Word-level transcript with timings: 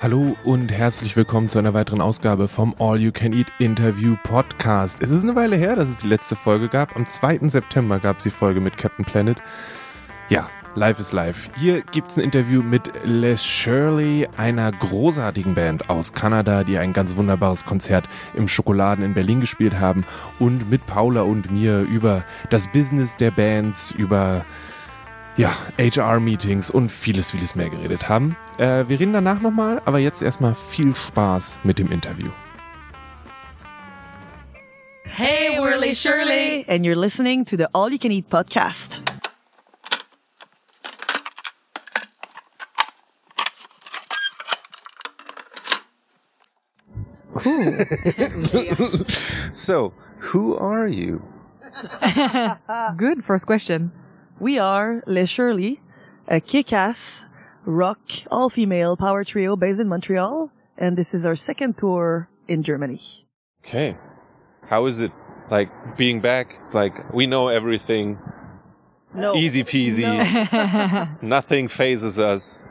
Hallo 0.00 0.36
und 0.44 0.70
herzlich 0.70 1.16
willkommen 1.16 1.48
zu 1.48 1.58
einer 1.58 1.74
weiteren 1.74 2.00
Ausgabe 2.00 2.46
vom 2.46 2.72
All 2.78 3.00
You 3.00 3.10
Can 3.10 3.32
Eat 3.32 3.48
Interview 3.58 4.14
Podcast. 4.22 5.02
Es 5.02 5.10
ist 5.10 5.24
eine 5.24 5.34
Weile 5.34 5.56
her, 5.56 5.74
dass 5.74 5.88
es 5.88 5.96
die 5.96 6.06
letzte 6.06 6.36
Folge 6.36 6.68
gab. 6.68 6.94
Am 6.94 7.04
2. 7.04 7.40
September 7.48 7.98
gab 7.98 8.18
es 8.18 8.22
die 8.22 8.30
Folge 8.30 8.60
mit 8.60 8.76
Captain 8.76 9.04
Planet. 9.04 9.38
Ja, 10.28 10.48
Live 10.76 11.00
is 11.00 11.10
Live. 11.10 11.50
Hier 11.56 11.80
gibt 11.80 12.12
es 12.12 12.16
ein 12.16 12.22
Interview 12.22 12.62
mit 12.62 12.92
Les 13.02 13.44
Shirley, 13.44 14.28
einer 14.36 14.70
großartigen 14.70 15.56
Band 15.56 15.90
aus 15.90 16.12
Kanada, 16.12 16.62
die 16.62 16.78
ein 16.78 16.92
ganz 16.92 17.16
wunderbares 17.16 17.64
Konzert 17.64 18.08
im 18.34 18.46
Schokoladen 18.46 19.04
in 19.04 19.14
Berlin 19.14 19.40
gespielt 19.40 19.80
haben 19.80 20.06
und 20.38 20.70
mit 20.70 20.86
Paula 20.86 21.22
und 21.22 21.50
mir 21.50 21.80
über 21.80 22.24
das 22.50 22.68
Business 22.68 23.16
der 23.16 23.32
Bands, 23.32 23.90
über 23.90 24.46
ja, 25.38 25.54
HR-Meetings 25.78 26.70
und 26.70 26.90
vieles, 26.90 27.30
vieles 27.30 27.54
mehr 27.54 27.70
geredet 27.70 28.08
haben. 28.08 28.36
Äh, 28.58 28.88
wir 28.88 28.98
reden 29.00 29.12
danach 29.12 29.40
nochmal, 29.40 29.80
aber 29.84 30.00
jetzt 30.00 30.20
erstmal 30.20 30.54
viel 30.54 30.94
Spaß 30.94 31.60
mit 31.62 31.78
dem 31.78 31.92
Interview. 31.92 32.28
Hey, 35.04 35.58
Whirly 35.58 35.94
Shirley! 35.94 36.64
and 36.68 36.84
you're 36.84 37.00
listening 37.00 37.44
to 37.44 37.56
the 37.56 37.66
All 37.72 37.90
You 37.90 37.98
Can 37.98 38.10
Eat 38.10 38.28
podcast. 38.28 39.02
So, 49.52 49.92
who 50.18 50.56
are 50.56 50.88
you? 50.88 51.22
Good 52.96 53.24
first 53.24 53.46
question. 53.46 53.92
We 54.40 54.58
are 54.58 55.02
Les 55.06 55.26
Shirley, 55.26 55.80
a 56.28 56.40
kick-ass 56.40 57.26
rock 57.64 57.98
all-female 58.30 58.96
power 58.96 59.24
trio 59.24 59.56
based 59.56 59.80
in 59.80 59.88
Montreal, 59.88 60.50
and 60.76 60.96
this 60.96 61.12
is 61.12 61.26
our 61.26 61.34
second 61.34 61.76
tour 61.76 62.28
in 62.46 62.62
Germany. 62.62 63.00
Okay. 63.64 63.96
How 64.68 64.86
is 64.86 65.00
it 65.00 65.12
like 65.50 65.96
being 65.96 66.20
back? 66.20 66.56
It's 66.60 66.74
like 66.74 67.12
we 67.12 67.26
know 67.26 67.48
everything. 67.48 68.18
No, 69.14 69.34
Easy 69.34 69.64
peasy. 69.64 70.02
No. 70.02 71.08
Nothing 71.28 71.66
phases 71.66 72.18
us. 72.18 72.68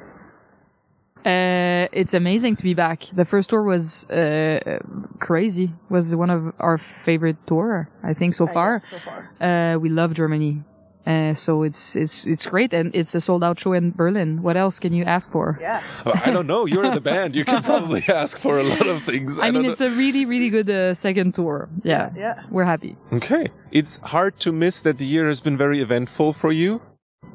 Uh, 1.25 1.87
it's 1.91 2.13
amazing 2.13 2.55
to 2.55 2.63
be 2.63 2.73
back. 2.73 3.03
The 3.11 3.25
first 3.25 3.49
tour 3.49 3.63
was 3.63 4.05
uh, 4.09 4.79
crazy. 5.19 5.73
Was 5.89 6.15
one 6.15 6.29
of 6.29 6.53
our 6.59 6.77
favorite 6.77 7.37
tour, 7.45 7.89
I 8.03 8.13
think, 8.13 8.35
so 8.35 8.47
far. 8.47 8.81
so 8.89 8.99
far. 8.99 9.29
Uh, 9.41 9.77
we 9.79 9.89
love 9.89 10.13
Germany. 10.13 10.63
Uh, 11.07 11.33
so 11.33 11.63
it's 11.63 11.95
it's 11.95 12.27
it's 12.27 12.45
great, 12.47 12.73
and 12.73 12.93
it's 12.93 13.15
a 13.15 13.21
sold 13.21 13.41
out 13.43 13.57
show 13.57 13.71
in 13.71 13.91
Berlin. 13.91 14.41
What 14.43 14.57
else 14.57 14.77
can 14.77 14.91
you 14.91 15.05
ask 15.05 15.31
for? 15.31 15.57
Yeah. 15.61 15.81
Oh, 16.05 16.11
I 16.25 16.31
don't 16.31 16.47
know. 16.47 16.65
You're 16.67 16.91
the 16.91 16.99
band. 16.99 17.33
You 17.33 17.45
can 17.45 17.63
probably 17.63 18.03
ask 18.23 18.37
for 18.37 18.59
a 18.59 18.63
lot 18.63 18.87
of 18.87 19.03
things. 19.03 19.39
I, 19.39 19.51
mean, 19.51 19.63
don't 19.63 19.71
it's 19.71 19.79
a 19.81 19.89
really 19.89 20.25
really 20.25 20.49
good 20.49 20.69
uh, 20.69 20.93
second 20.93 21.33
tour. 21.33 21.69
Yeah, 21.83 22.11
Yeah. 22.15 22.43
we're 22.51 22.65
happy. 22.65 22.97
okay. 23.13 23.47
It's 23.71 23.97
hard 24.03 24.37
to 24.41 24.51
miss 24.51 24.81
that 24.81 24.97
the 24.97 25.05
year 25.05 25.27
has 25.27 25.39
been 25.39 25.57
very 25.57 25.79
eventful 25.79 26.33
for 26.33 26.51
you. 26.51 26.81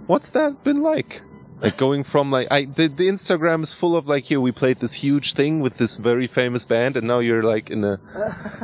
What's 0.07 0.31
that 0.33 0.63
been 0.65 0.83
like? 0.83 1.23
Like 1.63 1.77
going 1.77 2.03
from 2.05 2.31
like 2.31 2.49
I 2.51 2.65
the, 2.65 2.89
the 2.89 3.09
Instagram 3.09 3.63
is 3.63 3.73
full 3.73 3.95
of 3.97 4.07
like 4.07 4.25
here 4.25 4.41
we 4.41 4.53
played 4.53 4.79
this 4.81 4.95
huge 4.95 5.33
thing 5.35 5.61
with 5.61 5.75
this 5.79 5.97
very 5.97 6.27
famous 6.27 6.65
band 6.65 6.97
and 6.97 7.07
now 7.07 7.21
you're 7.21 7.43
like 7.55 7.71
in 7.71 7.85
a 7.85 8.01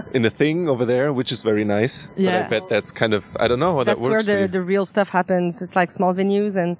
in 0.16 0.24
a 0.24 0.30
thing 0.30 0.68
over 0.68 0.84
there 0.84 1.12
which 1.12 1.30
is 1.32 1.42
very 1.42 1.64
nice. 1.64 2.08
But 2.16 2.19
I 2.19 2.22
Yeah. 2.22 2.48
bet 2.48 2.69
that's 2.69 2.91
kind 2.92 3.14
of 3.14 3.24
I 3.38 3.46
don't 3.48 3.60
know 3.60 3.74
how 3.76 3.84
that's 3.84 4.00
that 4.00 4.02
where 4.02 4.19
works. 4.19 4.26
for 4.26 4.41
the, 4.42 4.48
the 4.48 4.62
real 4.62 4.84
stuff 4.86 5.08
happens. 5.10 5.62
It's 5.62 5.76
like 5.76 5.91
small 5.91 6.12
venues 6.14 6.56
and 6.56 6.76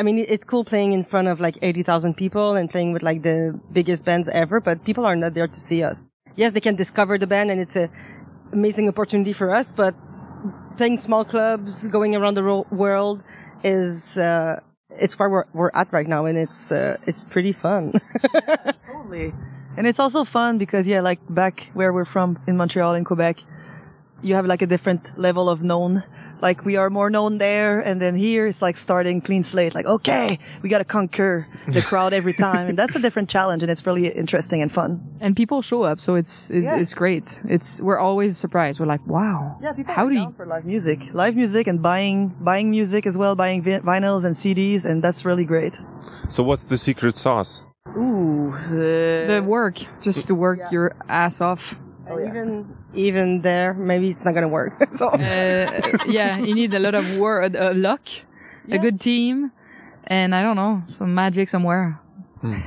I 0.00 0.02
mean, 0.02 0.18
it's 0.18 0.44
cool 0.44 0.64
playing 0.64 0.92
in 0.92 1.02
front 1.02 1.26
of 1.26 1.40
like 1.40 1.58
80,000 1.62 2.14
people 2.16 2.54
and 2.54 2.70
playing 2.70 2.92
with 2.92 3.02
like 3.02 3.22
the 3.22 3.58
biggest 3.72 4.04
bands 4.04 4.28
ever, 4.28 4.60
but 4.60 4.84
people 4.84 5.04
are 5.04 5.16
not 5.16 5.34
there 5.34 5.48
to 5.48 5.60
see 5.68 5.82
us. 5.82 6.08
Yes, 6.36 6.52
they 6.52 6.60
can 6.60 6.76
discover 6.76 7.18
the 7.18 7.26
band 7.26 7.50
and 7.50 7.60
it's 7.60 7.74
a 7.74 7.90
amazing 8.52 8.88
opportunity 8.88 9.32
for 9.32 9.50
us, 9.50 9.72
but 9.72 9.94
playing 10.76 10.96
small 10.96 11.24
clubs, 11.24 11.88
going 11.88 12.14
around 12.14 12.34
the 12.36 12.42
ro- 12.44 12.66
world 12.70 13.22
is, 13.64 14.16
uh, 14.16 14.60
it's 14.92 15.18
where 15.18 15.28
we're, 15.28 15.44
we're 15.52 15.70
at 15.74 15.92
right 15.92 16.06
now 16.06 16.26
and 16.26 16.36
it's, 16.38 16.72
uh, 16.72 16.96
it's 17.06 17.24
pretty 17.24 17.52
fun. 17.52 17.92
Totally. 18.86 19.32
And 19.76 19.86
it's 19.86 19.98
also 19.98 20.24
fun 20.24 20.58
because, 20.58 20.86
yeah, 20.86 21.00
like 21.00 21.20
back 21.28 21.70
where 21.74 21.92
we're 21.92 22.04
from 22.04 22.38
in 22.46 22.56
Montreal 22.56 22.94
in 22.94 23.04
Quebec, 23.04 23.38
you 24.22 24.34
have 24.34 24.46
like 24.46 24.62
a 24.62 24.66
different 24.66 25.16
level 25.18 25.48
of 25.48 25.62
known. 25.62 26.02
Like 26.42 26.64
we 26.64 26.76
are 26.76 26.90
more 26.90 27.10
known 27.10 27.38
there. 27.38 27.80
And 27.80 28.00
then 28.00 28.14
here 28.14 28.46
it's 28.46 28.62
like 28.62 28.76
starting 28.76 29.20
clean 29.20 29.42
slate. 29.42 29.74
Like, 29.74 29.86
okay, 29.86 30.38
we 30.62 30.68
got 30.68 30.78
to 30.78 30.84
conquer 30.84 31.46
the 31.68 31.82
crowd 31.82 32.12
every 32.12 32.32
time. 32.32 32.68
and 32.68 32.78
that's 32.78 32.96
a 32.96 32.98
different 33.00 33.28
challenge. 33.28 33.62
And 33.62 33.70
it's 33.70 33.84
really 33.86 34.08
interesting 34.08 34.62
and 34.62 34.70
fun. 34.72 35.00
And 35.20 35.36
people 35.36 35.62
show 35.62 35.82
up, 35.82 36.00
so 36.00 36.14
it's 36.14 36.50
it's, 36.50 36.64
Yeah. 36.64 36.80
it's 36.80 36.94
great. 36.94 37.42
It's 37.48 37.80
we're 37.82 37.98
always 37.98 38.36
surprised. 38.38 38.80
We're 38.80 38.86
like, 38.94 39.06
wow, 39.06 39.58
Yeah, 39.62 39.72
people 39.72 39.94
how 39.94 40.06
are 40.06 40.10
do 40.10 40.14
down 40.16 40.28
you? 40.28 40.34
for 40.36 40.46
live 40.46 40.64
music, 40.64 40.98
live 41.12 41.36
music 41.36 41.66
and 41.66 41.82
buying, 41.82 42.34
buying 42.40 42.70
music 42.70 43.06
as 43.06 43.16
well, 43.18 43.34
buying 43.36 43.62
vi- 43.62 43.80
vinyls 43.80 44.24
and 44.24 44.34
CDs. 44.36 44.84
And 44.84 45.02
that's 45.04 45.24
really 45.24 45.44
great. 45.44 45.80
so 46.28 46.42
what's 46.42 46.64
the 46.64 46.78
secret 46.78 47.16
sauce? 47.16 47.64
Ooh, 47.96 48.52
uh, 48.54 48.70
the 49.34 49.42
work 49.46 49.76
just 50.00 50.28
to 50.28 50.34
work 50.34 50.58
Yeah. 50.58 50.70
your 50.70 50.86
ass 51.08 51.40
off 51.40 51.78
and 52.18 52.28
even, 52.28 52.76
even 52.94 53.40
there, 53.42 53.74
maybe 53.74 54.10
it's 54.10 54.24
not 54.24 54.32
going 54.32 54.42
to 54.42 54.48
work. 54.48 54.74
so. 54.92 55.08
uh, 55.08 55.70
yeah 56.06 56.38
you 56.38 56.54
need 56.54 56.74
a 56.74 56.78
lot 56.78 56.94
of 56.94 57.04
work 57.18 57.54
uh, 57.54 57.72
luck 57.74 58.02
a 58.70 58.78
good 58.78 59.00
team 59.00 59.50
and 60.06 60.34
i 60.34 60.42
don't 60.42 60.56
know 60.56 60.82
some 60.88 61.14
magic 61.14 61.48
somewhere 61.48 61.98
A 62.42 62.58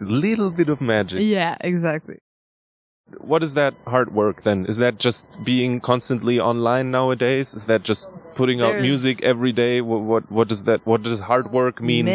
little 0.00 0.50
bit 0.50 0.68
of 0.68 0.80
magic. 0.80 1.20
yeah 1.22 1.56
exactly 1.60 2.18
What 3.32 3.42
is 3.46 3.54
that 3.54 3.74
hard 3.86 4.08
work 4.20 4.42
then? 4.42 4.66
Is 4.66 4.78
that 4.82 4.98
just 4.98 5.38
being 5.44 5.78
constantly 5.80 6.40
online 6.40 6.90
nowadays? 6.90 7.54
Is 7.54 7.64
that 7.70 7.84
just 7.90 8.10
putting 8.34 8.58
out 8.60 8.80
music 8.82 9.22
every 9.22 9.52
day? 9.52 9.80
What, 9.80 10.00
what 10.10 10.24
what 10.36 10.48
does 10.52 10.64
that 10.68 10.80
what 10.90 11.00
does 11.06 11.20
hard 11.30 11.46
work 11.52 11.80
mean 11.80 12.06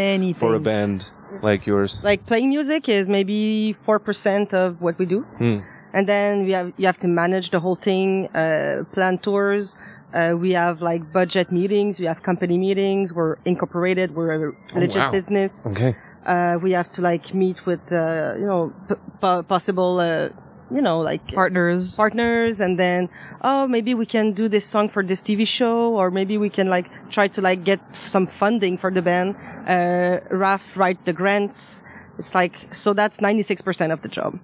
for 0.41 0.51
a 0.53 0.59
band 0.59 1.07
like 1.41 1.65
yours? 1.65 2.03
like 2.03 2.25
playing 2.25 2.49
music 2.49 2.89
is 2.89 3.09
maybe 3.09 3.75
4% 3.85 4.53
of 4.53 4.81
what 4.81 4.97
we 4.97 5.05
do. 5.05 5.21
Hmm. 5.37 5.59
And 5.93 6.07
then 6.07 6.45
we 6.45 6.51
have, 6.51 6.71
you 6.77 6.85
have 6.85 6.97
to 6.99 7.07
manage 7.07 7.51
the 7.51 7.59
whole 7.59 7.75
thing, 7.75 8.27
uh, 8.35 8.83
plan 8.91 9.17
tours. 9.17 9.75
Uh, 10.13 10.35
we 10.37 10.51
have 10.51 10.81
like 10.81 11.11
budget 11.11 11.51
meetings. 11.51 11.99
We 11.99 12.05
have 12.05 12.23
company 12.23 12.57
meetings. 12.57 13.13
We're 13.13 13.37
incorporated. 13.45 14.15
We're 14.15 14.49
a 14.49 14.79
legit 14.79 14.97
wow. 14.97 15.11
business. 15.11 15.65
Okay. 15.65 15.95
Uh, 16.25 16.59
we 16.61 16.71
have 16.71 16.87
to 16.89 17.01
like 17.01 17.33
meet 17.33 17.65
with, 17.65 17.91
uh, 17.91 18.35
you 18.37 18.45
know, 18.45 18.73
p- 18.87 18.95
po- 19.19 19.43
possible, 19.43 19.99
uh, 19.99 20.29
you 20.73 20.81
know, 20.81 20.99
like 20.99 21.33
partners 21.33 21.95
partners 21.95 22.59
and 22.59 22.79
then 22.79 23.09
oh 23.41 23.67
maybe 23.67 23.93
we 23.93 24.05
can 24.05 24.31
do 24.31 24.47
this 24.47 24.65
song 24.65 24.87
for 24.87 25.03
this 25.03 25.21
tv 25.21 25.45
show 25.45 25.93
or 25.95 26.09
maybe 26.09 26.37
we 26.37 26.49
can 26.49 26.69
like 26.69 26.89
try 27.09 27.27
to 27.27 27.41
like 27.41 27.63
get 27.63 27.79
some 27.93 28.25
funding 28.25 28.77
for 28.77 28.91
the 28.91 29.01
band 29.01 29.35
uh 29.67 30.19
raf 30.29 30.77
writes 30.77 31.03
the 31.03 31.13
grants 31.13 31.83
it's 32.17 32.35
like 32.35 32.73
so 32.73 32.93
that's 32.93 33.17
96% 33.19 33.91
of 33.91 34.01
the 34.01 34.09
job 34.09 34.39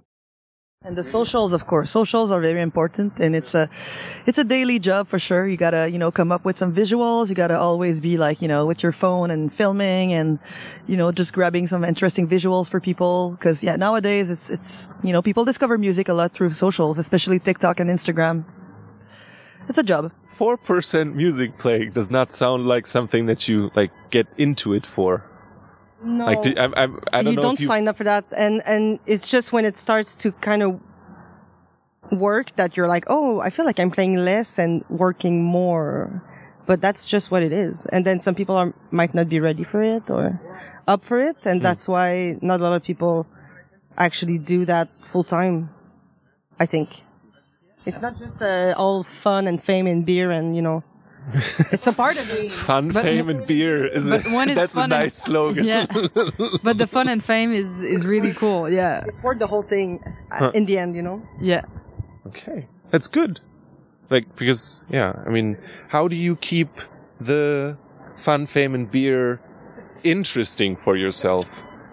And 0.85 0.95
the 0.95 1.03
socials, 1.03 1.53
of 1.53 1.65
course, 1.65 1.89
socials 1.89 2.31
are 2.31 2.39
very 2.39 2.61
important, 2.61 3.19
and 3.19 3.35
it's 3.35 3.53
a, 3.55 3.67
it's 4.27 4.37
a 4.37 4.43
daily 4.43 4.79
job 4.79 5.09
for 5.09 5.19
sure. 5.19 5.47
You 5.47 5.57
gotta, 5.57 5.89
you 5.89 5.97
know, 5.97 6.11
come 6.11 6.31
up 6.31 6.45
with 6.45 6.57
some 6.57 6.71
visuals. 6.71 7.29
You 7.29 7.35
gotta 7.35 7.57
always 7.57 7.99
be 7.99 8.15
like, 8.15 8.41
you 8.43 8.47
know, 8.47 8.65
with 8.65 8.83
your 8.83 8.93
phone 8.93 9.31
and 9.31 9.51
filming, 9.51 10.13
and 10.13 10.39
you 10.85 10.95
know, 10.95 11.11
just 11.11 11.33
grabbing 11.33 11.67
some 11.67 11.83
interesting 11.83 12.25
visuals 12.27 12.69
for 12.69 12.79
people. 12.79 13.31
Because 13.31 13.63
yeah, 13.63 13.75
nowadays 13.75 14.29
it's 14.29 14.49
it's 14.49 14.87
you 15.03 15.11
know, 15.11 15.21
people 15.21 15.43
discover 15.43 15.77
music 15.77 16.07
a 16.09 16.13
lot 16.13 16.31
through 16.31 16.51
socials, 16.51 16.97
especially 16.99 17.39
TikTok 17.39 17.79
and 17.81 17.89
Instagram. 17.89 18.45
It's 19.67 19.77
a 19.77 19.83
job. 19.83 20.11
Four 20.25 20.57
percent 20.57 21.15
music 21.15 21.57
playing 21.57 21.91
does 21.91 22.09
not 22.09 22.31
sound 22.31 22.65
like 22.65 22.87
something 22.87 23.25
that 23.27 23.47
you 23.47 23.71
like 23.75 23.91
get 24.09 24.27
into 24.37 24.73
it 24.73 24.85
for. 24.85 25.23
no 26.03 26.25
Like 26.25 26.41
do- 26.41 26.53
I, 26.57 26.65
I, 26.65 26.87
I 27.13 27.21
don't 27.23 27.25
know. 27.25 27.29
you 27.31 27.35
know 27.35 27.41
don't 27.41 27.53
if 27.55 27.61
you. 27.61 27.67
sign 27.67 27.87
up 27.87 27.97
for 27.97 28.03
that 28.05 28.25
and 28.35 28.61
and 28.65 28.99
it's 29.05 29.27
just 29.27 29.51
when 29.51 29.65
it 29.65 29.75
starts 29.77 30.15
to 30.23 30.31
kind 30.31 30.61
of 30.63 30.79
work 32.11 32.55
that 32.55 32.77
you're 32.77 32.87
like 32.87 33.03
oh 33.07 33.41
i 33.41 33.49
feel 33.49 33.65
like 33.65 33.79
i'm 33.79 33.91
playing 33.91 34.15
less 34.15 34.57
and 34.57 34.83
working 34.89 35.43
more 35.43 36.23
but 36.65 36.79
that's 36.79 37.05
just 37.05 37.31
what 37.31 37.41
it 37.43 37.51
is 37.51 37.85
and 37.87 38.05
then 38.05 38.19
some 38.19 38.35
people 38.35 38.55
are 38.55 38.73
might 38.91 39.13
not 39.13 39.27
be 39.27 39.39
ready 39.39 39.63
for 39.63 39.81
it 39.83 40.09
or 40.09 40.39
up 40.87 41.03
for 41.03 41.19
it 41.19 41.45
and 41.45 41.59
hmm. 41.59 41.63
that's 41.63 41.87
why 41.87 42.37
not 42.41 42.61
a 42.61 42.63
lot 42.63 42.73
of 42.73 42.83
people 42.83 43.25
actually 43.97 44.37
do 44.37 44.63
that 44.65 44.87
full 45.11 45.23
time 45.23 45.69
i 46.59 46.65
think 46.65 47.01
it's 47.87 48.01
not 48.01 48.13
just 48.19 48.41
uh, 48.41 48.73
all 48.77 49.03
fun 49.03 49.47
and 49.47 49.57
fame 49.63 49.87
and 49.87 50.05
beer 50.05 50.29
and 50.31 50.55
you 50.55 50.61
know 50.61 50.83
it's 51.75 51.87
a 51.87 51.91
part 51.93 52.15
of 52.21 52.29
it 52.31 52.51
Fun, 52.51 52.89
But- 52.91 53.03
fame, 53.03 53.27
and 53.29 53.45
beer. 53.45 53.85
Isn't 53.87 54.09
but 54.09 54.25
it? 54.25 54.31
when 54.31 54.49
it's 54.49 54.59
That's 54.59 54.71
a 54.71 54.75
fun 54.81 54.91
and- 54.93 55.01
nice 55.03 55.15
slogan. 55.15 55.63
yeah 55.73 55.85
but 56.63 56.77
the 56.77 56.87
fun 56.87 57.07
and 57.09 57.21
fame 57.23 57.51
is 57.51 57.81
is 57.81 58.05
really 58.13 58.33
cool 58.33 58.69
yeah 58.69 59.03
it's 59.09 59.21
worth 59.23 59.39
the 59.39 59.47
whole 59.47 59.63
thing 59.63 59.99
uh, 60.31 60.51
in 60.53 60.65
the 60.65 60.77
end 60.77 60.95
you 60.95 61.01
know 61.01 61.17
yeah 61.41 61.63
Okay, 62.27 62.67
that's 62.91 63.07
good. 63.07 63.39
Like 64.09 64.25
because 64.35 64.85
yeah, 64.89 65.11
I 65.25 65.29
mean, 65.29 65.57
how 65.89 66.07
do 66.09 66.15
you 66.15 66.35
keep 66.35 66.67
the 67.21 67.77
fun, 68.17 68.45
fame, 68.45 68.75
and 68.75 68.91
beer 68.91 69.39
interesting 70.03 70.75
for 70.75 70.95
yourself? 70.97 71.47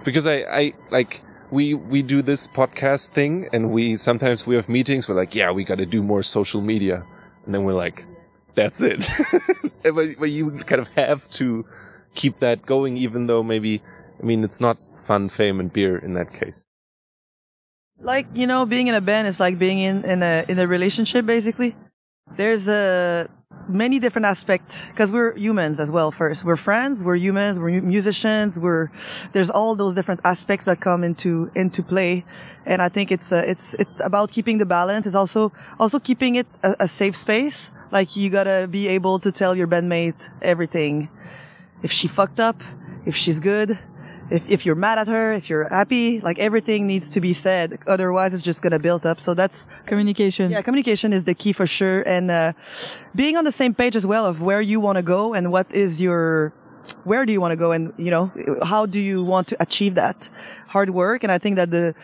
Because 0.05 0.27
I, 0.27 0.37
I 0.61 0.73
like 0.91 1.23
we 1.55 1.73
we 1.73 2.03
do 2.03 2.21
this 2.21 2.49
podcast 2.49 3.11
thing, 3.11 3.49
and 3.53 3.71
we 3.71 3.97
sometimes 3.97 4.45
we 4.47 4.57
have 4.57 4.69
meetings. 4.69 5.09
We're 5.09 5.15
like, 5.15 5.35
yeah, 5.35 5.53
we 5.53 5.63
got 5.63 5.79
to 5.79 5.87
do 5.87 6.03
more 6.03 6.23
social 6.23 6.61
media, 6.61 7.07
and 7.47 7.55
then 7.55 7.63
we're 7.63 7.75
like, 7.75 8.05
that's 8.55 8.81
it. 8.81 9.07
but, 9.83 10.19
but 10.19 10.31
you 10.31 10.51
kind 10.67 10.81
of 10.81 10.89
have 10.89 11.31
to 11.39 11.65
keep 12.15 12.41
that 12.41 12.67
going, 12.67 12.97
even 12.97 13.29
though 13.29 13.43
maybe, 13.43 13.83
I 14.21 14.25
mean, 14.27 14.43
it's 14.43 14.61
not 14.61 14.79
fun, 14.97 15.29
fame, 15.29 15.61
and 15.61 15.73
beer 15.73 15.97
in 15.97 16.15
that 16.15 16.33
case. 16.33 16.65
Like 18.01 18.27
you 18.35 18.49
know, 18.49 18.67
being 18.67 18.89
in 18.89 18.95
a 18.95 19.01
band 19.01 19.29
is 19.29 19.39
like 19.39 19.57
being 19.57 19.79
in 19.79 20.05
in 20.05 20.23
a 20.23 20.45
in 20.49 20.59
a 20.59 20.67
relationship. 20.67 21.25
Basically, 21.25 21.77
there's 22.37 22.69
a 22.69 23.29
many 23.69 23.99
different 23.99 24.27
aspects 24.27 24.85
because 24.89 25.11
we're 25.13 25.37
humans 25.37 25.81
as 25.81 25.91
well. 25.91 26.11
First, 26.11 26.45
we're 26.45 26.57
friends, 26.57 27.05
we're 27.05 27.17
humans, 27.17 27.59
we're 27.59 27.81
musicians. 27.81 28.59
We're 28.59 28.91
there's 29.33 29.51
all 29.51 29.75
those 29.75 29.95
different 29.95 30.21
aspects 30.25 30.67
that 30.67 30.81
come 30.81 31.05
into 31.05 31.51
into 31.55 31.83
play, 31.83 32.25
and 32.67 32.83
I 32.83 32.89
think 32.89 33.11
it's 33.13 33.33
uh, 33.33 33.45
it's 33.47 33.75
it's 33.75 34.01
about 34.01 34.31
keeping 34.31 34.59
the 34.59 34.67
balance. 34.67 35.07
It's 35.07 35.17
also 35.17 35.53
also 35.79 35.99
keeping 35.99 36.37
it 36.37 36.47
a, 36.63 36.77
a 36.81 36.89
safe 36.89 37.17
space. 37.17 37.73
Like 37.91 38.17
you 38.17 38.31
gotta 38.31 38.69
be 38.71 38.89
able 38.89 39.19
to 39.21 39.31
tell 39.31 39.55
your 39.57 39.69
bandmate 39.69 40.31
everything. 40.43 41.09
If 41.83 41.93
she 41.93 42.09
fucked 42.09 42.41
up, 42.41 42.63
if 43.05 43.15
she's 43.15 43.41
good, 43.41 43.79
if, 44.35 44.43
if 44.51 44.67
you're 44.67 44.75
mad 44.87 44.99
at 44.99 45.09
her, 45.09 45.33
if 45.33 45.49
you're 45.51 45.69
happy, 45.69 46.21
like 46.21 46.39
everything 46.39 46.87
needs 46.87 47.09
to 47.11 47.21
be 47.21 47.33
said. 47.33 47.79
Otherwise, 47.87 48.35
it's 48.35 48.43
just 48.43 48.61
gonna 48.63 48.79
build 48.89 49.07
up. 49.07 49.21
So 49.21 49.35
that's 49.35 49.67
Communication. 49.87 50.51
yeah, 50.51 50.63
communication 50.63 51.13
is 51.13 51.25
the 51.25 51.35
key 51.35 51.53
for 51.53 51.67
sure, 51.67 52.03
and 52.07 52.31
uh, 52.31 52.53
being 53.15 53.37
on 53.37 53.45
the 53.45 53.53
same 53.53 53.75
page 53.75 53.97
as 53.97 54.07
well 54.07 54.25
of 54.27 54.43
where 54.43 54.61
you 54.61 54.81
want 54.81 54.97
to 54.97 55.03
go 55.03 55.35
and 55.35 55.53
what 55.53 55.67
is 55.73 56.01
your 56.01 56.53
where 57.05 57.25
do 57.27 57.33
you 57.33 57.41
want 57.41 57.53
to 57.53 57.57
go, 57.57 57.73
and 57.73 57.93
you 57.97 58.11
know 58.11 58.25
how 58.63 58.87
do 58.87 59.01
you 59.01 59.23
want 59.23 59.47
to 59.49 59.57
achieve 59.61 59.95
that 59.95 60.29
hard 60.69 60.91
work. 60.91 61.23
And 61.25 61.31
I 61.33 61.39
think 61.39 61.57
that 61.57 61.71
the 61.71 61.95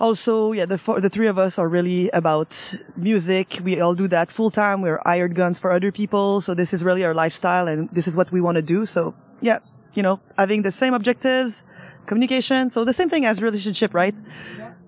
also 0.00 0.52
yeah 0.52 0.64
the 0.66 0.78
four, 0.78 1.00
the 1.00 1.10
three 1.10 1.26
of 1.26 1.38
us 1.38 1.58
are 1.58 1.68
really 1.68 2.08
about 2.10 2.74
music. 2.96 3.58
We 3.62 3.80
all 3.80 3.94
do 3.94 4.08
that 4.08 4.30
full 4.30 4.50
time. 4.50 4.80
We're 4.80 5.00
hired 5.04 5.34
guns 5.34 5.58
for 5.58 5.70
other 5.72 5.92
people, 5.92 6.40
so 6.40 6.54
this 6.54 6.72
is 6.72 6.84
really 6.84 7.04
our 7.04 7.14
lifestyle, 7.14 7.66
and 7.68 7.88
this 7.90 8.06
is 8.08 8.16
what 8.16 8.30
we 8.32 8.40
want 8.40 8.56
to 8.56 8.62
do. 8.62 8.86
So 8.86 9.14
yeah, 9.40 9.58
you 9.94 10.02
know, 10.02 10.20
having 10.36 10.62
the 10.62 10.70
same 10.72 10.94
objectives, 10.94 11.64
communication. 12.06 12.70
So 12.70 12.84
the 12.84 12.92
same 12.92 13.08
thing 13.08 13.24
as 13.24 13.42
relationship, 13.42 13.94
right? 13.94 14.14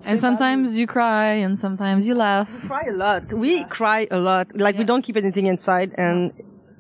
and 0.07 0.19
sometimes 0.19 0.79
you 0.79 0.87
cry 0.87 1.33
and 1.45 1.59
sometimes 1.59 2.07
you 2.07 2.15
laugh. 2.15 2.49
cry 2.67 2.85
a 2.89 2.93
lot. 2.93 3.33
We 3.33 3.65
cry 3.65 4.07
a 4.11 4.19
lot. 4.19 4.47
Like 4.57 4.79
we 4.79 4.85
don't 4.85 5.03
keep 5.03 5.17
anything 5.17 5.47
inside, 5.47 5.93
and 5.97 6.33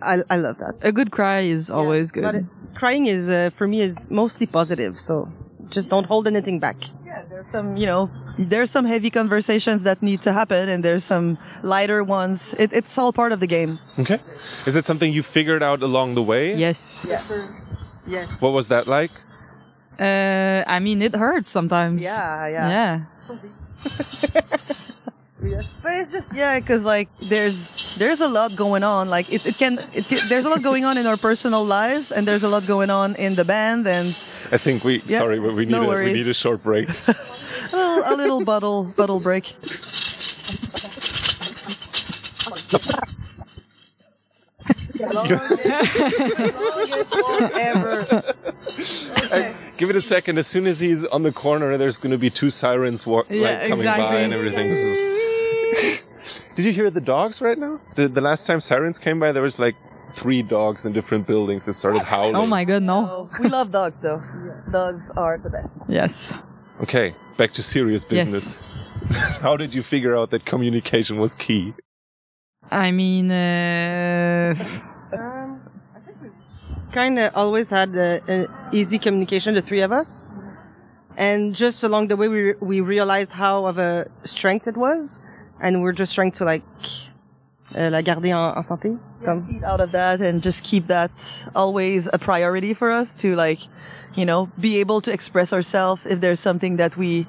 I 0.02 0.22
I 0.30 0.36
love 0.36 0.58
that. 0.58 0.74
A 0.82 0.92
good 0.92 1.10
cry 1.10 1.40
is 1.40 1.70
always 1.70 2.10
good. 2.10 2.22
But 2.24 2.34
it- 2.36 2.44
crying 2.74 3.06
is 3.06 3.28
uh, 3.28 3.50
for 3.54 3.66
me 3.68 3.82
is 3.82 4.10
mostly 4.10 4.46
positive. 4.46 4.98
So 4.98 5.28
just 5.68 5.90
don't 5.90 6.04
hold 6.06 6.26
anything 6.26 6.58
back. 6.58 6.76
Yeah, 7.06 7.24
there's 7.28 7.46
some, 7.46 7.76
you 7.76 7.86
know, 7.86 8.10
there's 8.38 8.70
some 8.70 8.84
heavy 8.86 9.10
conversations 9.10 9.82
that 9.82 10.02
need 10.02 10.22
to 10.22 10.32
happen, 10.32 10.68
and 10.68 10.82
there's 10.84 11.04
some 11.04 11.38
lighter 11.62 12.02
ones. 12.02 12.54
It, 12.58 12.72
it's 12.72 12.96
all 12.98 13.12
part 13.12 13.32
of 13.32 13.40
the 13.40 13.46
game. 13.46 13.78
Okay. 13.98 14.18
Is 14.66 14.76
it 14.76 14.84
something 14.84 15.12
you 15.12 15.22
figured 15.22 15.62
out 15.62 15.82
along 15.82 16.14
the 16.14 16.22
way? 16.22 16.54
yes. 16.56 17.06
Yes. 18.10 18.40
What 18.40 18.52
was 18.52 18.68
that 18.68 18.86
like? 18.86 19.10
Uh, 19.98 20.64
I 20.66 20.78
mean, 20.80 21.02
it 21.02 21.14
hurts 21.14 21.48
sometimes. 21.48 22.02
Yeah, 22.02 22.48
yeah. 22.48 22.68
Yeah. 22.68 24.40
But 25.82 25.94
it's 25.94 26.12
just 26.12 26.34
yeah, 26.34 26.60
because 26.60 26.84
like 26.84 27.08
there's 27.22 27.72
there's 27.96 28.20
a 28.20 28.28
lot 28.28 28.54
going 28.56 28.84
on. 28.84 29.08
Like 29.08 29.32
it, 29.32 29.46
it 29.46 29.56
can 29.56 29.78
it, 29.94 30.04
can- 30.04 30.28
there's 30.28 30.44
a 30.44 30.50
lot 30.50 30.62
going 30.62 30.84
on 30.84 30.98
in 30.98 31.06
our 31.06 31.16
personal 31.16 31.64
lives, 31.64 32.12
and 32.12 32.28
there's 32.28 32.42
a 32.42 32.48
lot 32.48 32.66
going 32.66 32.90
on 32.90 33.16
in 33.16 33.36
the 33.36 33.44
band, 33.44 33.86
and 33.88 34.14
I 34.52 34.58
think 34.58 34.84
we. 34.84 35.00
Yeah, 35.06 35.18
sorry, 35.18 35.40
but 35.40 35.54
we 35.54 35.64
need 35.64 35.72
no 35.72 35.90
a, 35.92 36.04
we 36.04 36.12
need 36.12 36.28
a 36.28 36.34
short 36.34 36.62
break. 36.62 36.88
a 37.08 37.16
little, 37.72 38.02
a 38.04 38.14
little 38.16 38.44
bottle 38.44 38.84
bottle 38.84 39.18
break. 39.20 39.54
Longest 45.12 47.10
walk 47.22 47.52
ever. 47.54 48.34
Give 49.76 49.90
it 49.90 49.96
a 49.96 50.00
second. 50.00 50.38
As 50.38 50.46
soon 50.46 50.66
as 50.66 50.80
he's 50.80 51.04
on 51.06 51.22
the 51.22 51.32
corner, 51.32 51.76
there's 51.76 51.98
going 51.98 52.12
to 52.12 52.18
be 52.18 52.30
two 52.30 52.50
sirens 52.50 53.06
walk, 53.06 53.26
Yeah, 53.30 53.42
like, 53.42 53.68
coming 53.68 53.86
by 53.86 54.20
and 54.20 54.32
everything. 54.32 54.68
This 54.70 54.80
is... 54.80 56.02
Did 56.56 56.64
you 56.64 56.72
hear 56.72 56.90
the 56.90 57.00
dogs 57.00 57.40
right 57.40 57.56
now? 57.58 57.80
The 57.94 58.08
the 58.08 58.20
last 58.20 58.46
time 58.46 58.60
sirens 58.60 58.98
came 58.98 59.18
by, 59.18 59.32
there 59.32 59.42
was 59.42 59.58
like 59.58 59.76
three 60.12 60.42
dogs 60.42 60.84
in 60.84 60.92
different 60.92 61.26
buildings 61.26 61.64
that 61.66 61.74
started 61.74 62.02
howling. 62.02 62.36
Oh 62.36 62.46
my 62.46 62.64
god, 62.64 62.82
no. 62.82 63.06
Oh, 63.06 63.30
we 63.40 63.48
love 63.48 63.70
dogs 63.70 64.00
though. 64.00 64.22
Dogs 64.70 65.10
are 65.16 65.38
the 65.38 65.50
best. 65.50 65.78
Yes. 65.88 66.34
Okay, 66.82 67.14
back 67.36 67.52
to 67.54 67.62
serious 67.62 68.04
business. 68.04 68.60
Yes. 69.10 69.38
How 69.40 69.56
did 69.56 69.74
you 69.74 69.82
figure 69.82 70.16
out 70.16 70.30
that 70.30 70.44
communication 70.44 71.18
was 71.18 71.34
key? 71.34 71.74
I 72.70 72.90
mean, 72.90 73.30
uh, 73.30 74.54
kind 76.92 77.18
of 77.18 77.32
always 77.34 77.70
had 77.70 77.96
uh, 77.96 78.20
an 78.26 78.48
easy 78.72 78.98
communication, 78.98 79.54
the 79.54 79.62
three 79.62 79.80
of 79.80 79.92
us. 79.92 80.28
And 81.16 81.54
just 81.54 81.82
along 81.82 82.08
the 82.08 82.16
way, 82.16 82.28
we, 82.28 82.54
we 82.60 82.80
realized 82.80 83.32
how 83.32 83.66
of 83.66 83.78
a 83.78 84.06
strength 84.24 84.66
it 84.68 84.76
was. 84.76 85.20
And 85.60 85.82
we're 85.82 85.92
just 85.92 86.14
trying 86.14 86.32
to 86.32 86.44
like, 86.44 86.62
uh, 87.76 87.90
la 87.90 88.00
garder 88.00 88.28
en, 88.28 88.56
en 88.56 88.62
santé. 88.62 88.98
Comme. 89.24 89.46
Feed 89.46 89.64
out 89.64 89.80
of 89.80 89.92
that 89.92 90.20
and 90.20 90.42
just 90.42 90.64
keep 90.64 90.86
that 90.86 91.46
always 91.54 92.08
a 92.12 92.18
priority 92.18 92.72
for 92.72 92.90
us 92.90 93.14
to 93.16 93.36
like, 93.36 93.60
you 94.14 94.24
know, 94.24 94.50
be 94.58 94.78
able 94.78 95.00
to 95.02 95.12
express 95.12 95.52
ourselves 95.52 96.06
if 96.06 96.20
there's 96.20 96.40
something 96.40 96.76
that 96.76 96.96
we 96.96 97.26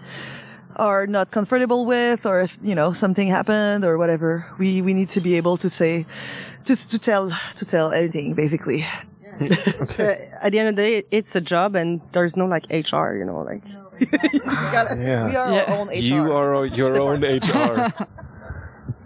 are 0.77 1.05
not 1.05 1.31
comfortable 1.31 1.85
with 1.85 2.25
or 2.25 2.39
if, 2.41 2.57
you 2.61 2.73
know, 2.73 2.93
something 2.93 3.27
happened 3.27 3.83
or 3.83 3.97
whatever. 3.97 4.45
We, 4.57 4.81
we 4.81 4.93
need 4.93 5.09
to 5.09 5.19
be 5.19 5.35
able 5.35 5.57
to 5.57 5.69
say, 5.69 6.05
just 6.63 6.89
to 6.91 6.99
tell, 6.99 7.29
to 7.57 7.65
tell 7.65 7.91
everything 7.91 8.33
basically. 8.33 8.85
Uh, 9.99 10.15
at 10.41 10.51
the 10.51 10.59
end 10.59 10.69
of 10.69 10.75
the 10.75 10.81
day, 10.81 11.03
it's 11.11 11.35
a 11.35 11.41
job 11.41 11.75
and 11.75 12.01
there's 12.11 12.35
no 12.37 12.45
like 12.45 12.65
HR, 12.69 13.13
you 13.15 13.25
know, 13.25 13.41
like. 13.41 13.63
We 13.99 14.05
gotta, 14.07 14.97
Yeah. 14.99 15.27
we 15.29 15.35
are 15.35 15.51
Yeah. 15.53 15.63
our 15.67 15.77
own 15.79 15.87
HR. 15.89 15.93
You 15.95 16.31
are 16.31 16.65
your 16.65 17.01
own 17.05 17.23
HR. 17.23 17.91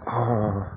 Oh, 0.06 0.70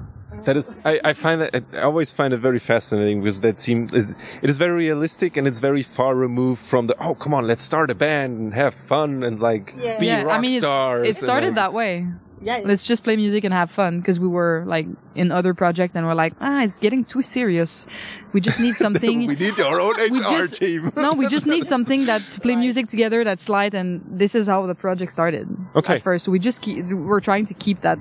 that 0.46 0.58
is, 0.58 0.78
I, 0.86 1.00
I 1.04 1.14
find 1.14 1.42
that, 1.42 1.64
I 1.74 1.82
always 1.82 2.12
find 2.12 2.34
it 2.34 2.38
very 2.38 2.60
fascinating 2.60 3.22
because 3.22 3.42
that 3.42 3.60
seems, 3.60 3.94
it 3.94 4.16
is 4.50 4.58
very 4.58 4.74
realistic 4.74 5.38
and 5.38 5.48
it's 5.48 5.60
very 5.60 5.84
far 5.84 6.16
removed 6.16 6.62
from 6.62 6.88
the, 6.88 6.96
oh, 7.04 7.14
come 7.16 7.34
on, 7.34 7.46
let's 7.46 7.64
start 7.64 7.90
a 7.92 7.96
band 7.96 8.40
and 8.40 8.54
have 8.54 8.74
fun 8.74 9.24
and 9.24 9.40
like 9.40 9.76
be 10.00 10.08
yeah, 10.08 10.24
rock 10.24 10.38
I 10.38 10.42
mean, 10.42 10.60
stars. 10.60 11.08
it 11.08 11.16
started 11.16 11.48
like- 11.50 11.56
that 11.56 11.74
way. 11.74 12.08
Yeah. 12.42 12.62
Let's 12.64 12.88
just 12.88 13.04
play 13.04 13.16
music 13.16 13.44
and 13.44 13.54
have 13.54 13.70
fun 13.70 14.00
because 14.00 14.20
we 14.20 14.28
were 14.28 14.64
like 14.66 14.88
in 15.16 15.32
other 15.32 15.54
project 15.54 15.96
and 15.96 16.06
we're 16.06 16.14
like, 16.14 16.34
ah, 16.40 16.64
it's 16.64 16.80
getting 16.80 17.04
too 17.04 17.22
serious. 17.22 17.86
We 18.32 18.42
just 18.42 18.60
need 18.60 18.76
something. 18.86 19.28
we 19.28 19.36
need 19.36 19.60
our 19.60 19.80
own 19.80 19.94
HR 19.96 20.04
we 20.12 20.20
just, 20.20 20.56
team. 20.58 20.92
no, 20.96 21.14
we 21.14 21.28
just 21.28 21.48
need 21.48 21.68
something 21.68 22.06
that 22.06 22.22
to 22.22 22.40
play 22.40 22.56
music 22.56 22.88
together 22.88 23.24
that's 23.24 23.50
light, 23.50 23.74
and 23.74 24.02
this 24.10 24.36
is 24.36 24.48
how 24.48 24.66
the 24.66 24.76
project 24.76 25.12
started. 25.12 25.50
Okay. 25.76 25.96
At 25.96 26.02
first, 26.02 26.28
we 26.28 26.40
just 26.40 26.62
keep, 26.62 26.86
we're 26.86 27.20
trying 27.20 27.46
to 27.46 27.54
keep 27.54 27.82
that 27.82 28.00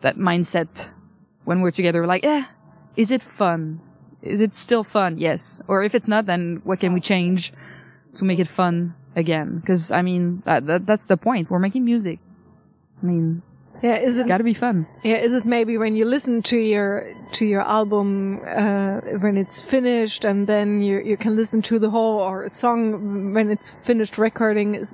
that 0.00 0.16
mindset 0.16 0.90
when 1.44 1.60
we're 1.60 1.72
together. 1.72 2.00
We're 2.02 2.06
like, 2.06 2.24
eh, 2.24 2.44
is 2.96 3.10
it 3.10 3.22
fun? 3.22 3.80
Is 4.22 4.40
it 4.40 4.54
still 4.54 4.84
fun? 4.84 5.18
Yes. 5.18 5.60
Or 5.68 5.82
if 5.82 5.94
it's 5.94 6.08
not, 6.08 6.26
then 6.26 6.60
what 6.64 6.80
can 6.80 6.92
we 6.92 7.00
change 7.00 7.52
to 8.14 8.24
make 8.24 8.38
it 8.38 8.46
fun 8.46 8.94
again? 9.16 9.58
Because 9.58 9.90
I 9.90 10.02
mean, 10.02 10.42
that, 10.44 10.66
that 10.66 10.86
that's 10.86 11.06
the 11.06 11.16
point. 11.16 11.50
We're 11.50 11.58
making 11.58 11.84
music. 11.84 12.20
I 13.02 13.06
mean, 13.06 13.42
Yeah, 13.80 13.96
is 14.08 14.18
it 14.18 14.26
gotta 14.26 14.42
be 14.42 14.54
fun. 14.54 14.86
yeah, 15.04 15.18
is 15.26 15.32
it 15.38 15.44
maybe 15.44 15.78
when 15.78 15.94
you 15.94 16.04
listen 16.04 16.42
to 16.50 16.56
your 16.58 16.90
to 17.38 17.44
your 17.46 17.62
album 17.78 18.40
uh, 18.62 18.96
when 19.22 19.36
it's 19.42 19.62
finished 19.74 20.24
and 20.24 20.38
then 20.52 20.82
you 20.82 20.98
you 21.10 21.16
can 21.16 21.36
listen 21.36 21.62
to 21.70 21.78
the 21.78 21.90
whole 21.96 22.18
or 22.28 22.42
a 22.42 22.50
song 22.50 22.78
when 23.36 23.46
it's 23.54 23.68
finished 23.88 24.18
recording 24.18 24.74
is 24.74 24.88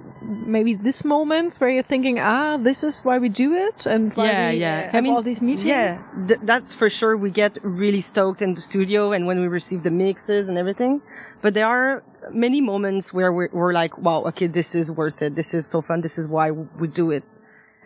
maybe 0.56 0.72
this 0.88 1.00
moments 1.16 1.52
where 1.60 1.70
you're 1.74 1.88
thinking 1.94 2.16
ah 2.20 2.58
this 2.68 2.84
is 2.88 2.94
why 3.06 3.16
we 3.24 3.30
do 3.44 3.48
it 3.66 3.86
and 3.86 4.12
why 4.18 4.26
Yeah, 4.26 4.50
we 4.50 4.58
yeah. 4.64 4.80
have 4.92 4.94
I 4.96 5.00
mean, 5.00 5.14
all 5.14 5.22
these 5.30 5.40
meetings 5.48 5.64
Yeah, 5.76 5.90
th- 6.28 6.40
that's 6.50 6.74
for 6.80 6.88
sure. 6.98 7.16
We 7.26 7.30
get 7.42 7.52
really 7.62 8.02
stoked 8.12 8.42
in 8.46 8.50
the 8.52 8.60
studio 8.70 9.00
and 9.14 9.22
when 9.28 9.38
we 9.44 9.48
receive 9.60 9.80
the 9.88 9.94
mixes 10.04 10.44
and 10.48 10.56
everything. 10.62 11.00
But 11.42 11.50
there 11.56 11.68
are 11.76 12.02
many 12.46 12.60
moments 12.72 13.04
where 13.16 13.30
we're, 13.36 13.52
we're 13.58 13.72
like, 13.82 13.92
wow, 14.06 14.20
okay, 14.30 14.48
this 14.58 14.74
is 14.74 14.86
worth 15.00 15.18
it. 15.26 15.30
This 15.40 15.50
is 15.58 15.64
so 15.74 15.78
fun. 15.88 16.00
This 16.06 16.16
is 16.20 16.26
why 16.36 16.46
we 16.80 16.88
do 17.02 17.06
it. 17.16 17.24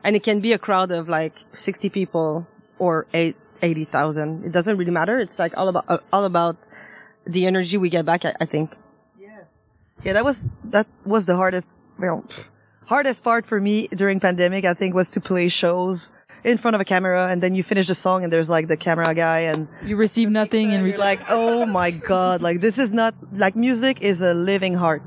And 0.04 0.16
it 0.16 0.22
can 0.22 0.40
be 0.40 0.52
a 0.52 0.58
crowd 0.58 0.90
of 0.90 1.08
like 1.08 1.34
60 1.52 1.88
people 1.90 2.46
or 2.78 3.06
eight, 3.12 3.36
80,000. 3.62 4.44
It 4.44 4.52
doesn't 4.52 4.76
really 4.76 4.90
matter. 4.90 5.18
It's 5.20 5.38
like 5.38 5.56
all 5.56 5.68
about, 5.68 5.84
uh, 5.88 5.98
all 6.12 6.24
about 6.24 6.56
the 7.26 7.46
energy 7.46 7.76
we 7.76 7.90
get 7.90 8.04
back, 8.06 8.24
I, 8.24 8.34
I 8.40 8.44
think. 8.46 8.72
Yeah, 9.20 9.40
Yeah, 10.04 10.12
that 10.14 10.24
was 10.24 10.48
that 10.64 10.86
was 11.04 11.26
the 11.26 11.36
hardest, 11.36 11.68
well, 11.98 12.24
hardest 12.86 13.22
part 13.24 13.44
for 13.44 13.60
me 13.60 13.88
during 13.88 14.20
pandemic. 14.20 14.64
I 14.64 14.74
think 14.74 14.94
was 14.94 15.10
to 15.10 15.20
play 15.20 15.48
shows 15.48 16.12
in 16.44 16.56
front 16.56 16.74
of 16.74 16.80
a 16.80 16.84
camera 16.84 17.28
and 17.28 17.42
then 17.42 17.54
you 17.54 17.62
finish 17.62 17.86
the 17.88 17.94
song 17.94 18.22
and 18.22 18.32
there's 18.32 18.48
like 18.48 18.68
the 18.68 18.76
camera 18.76 19.12
guy 19.14 19.40
and 19.40 19.68
You 19.84 19.96
receive 19.96 20.30
nothing 20.30 20.72
and 20.72 20.86
you're 20.86 20.96
like, 20.96 21.20
oh 21.28 21.66
my 21.66 21.90
god, 21.90 22.42
like 22.42 22.60
this 22.60 22.78
is 22.78 22.92
not 22.92 23.14
like 23.32 23.56
music 23.56 24.00
is 24.00 24.22
a 24.22 24.34
living 24.34 24.74
heart. 24.74 25.02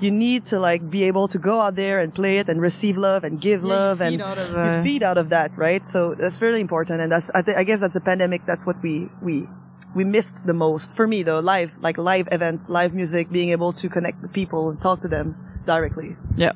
You 0.00 0.10
need 0.10 0.46
to 0.46 0.58
like 0.58 0.88
be 0.90 1.04
able 1.04 1.28
to 1.28 1.38
go 1.38 1.60
out 1.60 1.74
there 1.76 1.98
and 2.00 2.14
play 2.14 2.38
it 2.38 2.48
and 2.48 2.60
receive 2.60 2.96
love 2.96 3.24
and 3.24 3.40
give 3.40 3.62
love 3.64 4.00
and 4.00 4.16
feed 4.16 4.20
out 4.22 4.38
of, 4.38 4.50
you 4.50 4.56
uh, 4.58 4.82
feed 4.84 5.02
out 5.02 5.18
of 5.18 5.28
that, 5.30 5.50
right? 5.56 5.86
So 5.86 6.14
that's 6.14 6.40
really 6.42 6.60
important, 6.60 7.00
and 7.00 7.10
that's 7.12 7.30
I, 7.34 7.42
th- 7.42 7.56
I 7.56 7.64
guess 7.64 7.80
that's 7.80 7.96
a 7.96 8.00
pandemic. 8.00 8.46
That's 8.46 8.64
what 8.66 8.82
we 8.82 9.08
we 9.22 9.48
we 9.94 10.04
missed 10.04 10.46
the 10.46 10.54
most 10.54 10.94
for 10.96 11.06
me 11.06 11.22
though. 11.22 11.40
Live 11.40 11.72
like 11.80 11.98
live 11.98 12.28
events, 12.32 12.68
live 12.68 12.92
music, 12.94 13.30
being 13.30 13.50
able 13.50 13.72
to 13.74 13.88
connect 13.88 14.20
with 14.22 14.32
people 14.32 14.70
and 14.70 14.80
talk 14.80 15.00
to 15.02 15.08
them 15.08 15.36
directly. 15.66 16.16
yeah. 16.36 16.52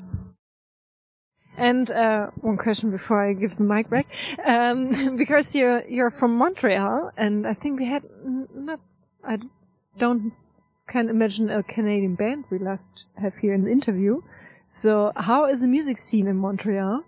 And 1.57 1.91
uh, 1.91 2.29
one 2.41 2.57
question 2.57 2.91
before 2.93 3.21
I 3.21 3.33
give 3.33 3.57
the 3.57 3.65
mic 3.65 3.91
back, 3.91 4.07
um, 4.47 5.17
because 5.23 5.57
you're 5.57 5.83
you're 5.89 6.11
from 6.11 6.37
Montreal, 6.37 7.11
and 7.17 7.47
I 7.47 7.55
think 7.55 7.81
we 7.81 7.87
had 7.87 8.05
n- 8.25 8.47
not. 8.55 8.81
I 9.25 9.37
d- 9.37 9.49
don't 9.99 10.33
can 10.89 11.09
imagine 11.09 11.51
a 11.51 11.63
Canadian 11.63 12.15
band 12.15 12.45
we 12.51 12.59
last 12.59 13.05
have 13.17 13.37
here 13.37 13.55
in 13.55 13.65
the 13.65 13.71
interview. 13.71 14.23
So, 14.67 15.13
how 15.17 15.47
is 15.47 15.61
the 15.61 15.69
music 15.69 15.97
scene 15.99 16.27
in 16.27 16.37
Montreal? 16.37 17.03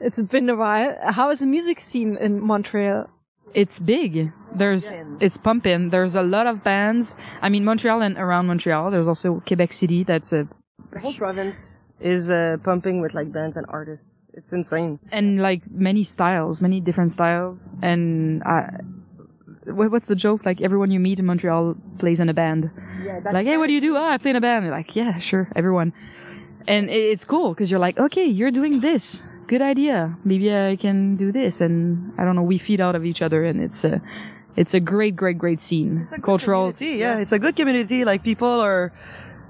It's 0.00 0.20
been 0.20 0.48
a 0.48 0.56
while. 0.56 0.96
How 1.18 1.30
is 1.30 1.40
the 1.40 1.46
music 1.46 1.78
scene 1.78 2.16
in 2.16 2.40
Montreal? 2.40 3.08
It's 3.54 3.78
big. 3.78 4.32
There's, 4.54 4.92
it's 5.20 5.36
pumping. 5.36 5.90
There's 5.90 6.14
a 6.16 6.22
lot 6.22 6.46
of 6.46 6.64
bands. 6.64 7.14
I 7.42 7.48
mean, 7.48 7.64
Montreal 7.64 8.00
and 8.02 8.16
around 8.16 8.46
Montreal. 8.46 8.90
There's 8.90 9.06
also 9.06 9.40
Quebec 9.46 9.72
City. 9.72 10.02
That's 10.04 10.32
a, 10.32 10.48
The 10.92 11.00
whole 11.00 11.12
province 11.12 11.82
is 12.00 12.30
uh, 12.30 12.56
pumping 12.64 13.00
with 13.00 13.12
like 13.14 13.30
bands 13.30 13.56
and 13.56 13.66
artists. 13.68 14.06
It's 14.34 14.52
insane. 14.54 14.98
and 15.12 15.40
like 15.42 15.70
many 15.70 16.02
styles, 16.04 16.62
many 16.62 16.80
different 16.80 17.10
styles. 17.10 17.74
And 17.82 18.42
I, 18.44 18.70
wha- 18.80 19.01
what's 19.66 20.06
the 20.06 20.16
joke? 20.16 20.44
Like 20.44 20.60
everyone 20.60 20.90
you 20.90 21.00
meet 21.00 21.18
in 21.18 21.26
Montreal 21.26 21.76
plays 21.98 22.20
in 22.20 22.28
a 22.28 22.34
band. 22.34 22.70
Yeah, 23.02 23.20
that's 23.20 23.34
like, 23.34 23.46
hey, 23.46 23.56
what 23.56 23.66
do 23.66 23.72
you 23.72 23.80
do? 23.80 23.96
Oh, 23.96 24.04
I 24.04 24.18
play 24.18 24.30
in 24.30 24.36
a 24.36 24.40
band. 24.40 24.64
They're 24.64 24.72
like, 24.72 24.94
yeah, 24.96 25.18
sure, 25.18 25.50
everyone. 25.56 25.92
And 26.66 26.90
it's 26.90 27.24
cool 27.24 27.50
because 27.50 27.70
you're 27.70 27.80
like, 27.80 27.98
okay, 27.98 28.24
you're 28.24 28.50
doing 28.50 28.80
this. 28.80 29.24
Good 29.46 29.62
idea. 29.62 30.16
Maybe 30.24 30.54
I 30.54 30.76
can 30.76 31.16
do 31.16 31.32
this. 31.32 31.60
And 31.60 32.12
I 32.18 32.24
don't 32.24 32.36
know, 32.36 32.42
we 32.42 32.58
feed 32.58 32.80
out 32.80 32.94
of 32.94 33.04
each 33.04 33.22
other 33.22 33.44
and 33.44 33.60
it's 33.60 33.84
a, 33.84 34.00
it's 34.56 34.74
a 34.74 34.80
great, 34.80 35.16
great, 35.16 35.38
great 35.38 35.60
scene. 35.60 36.08
Cultural. 36.22 36.72
community, 36.72 37.00
yeah, 37.00 37.18
it's 37.18 37.32
a 37.32 37.38
good 37.38 37.56
community. 37.56 38.04
Like 38.04 38.22
people 38.22 38.48
are, 38.48 38.92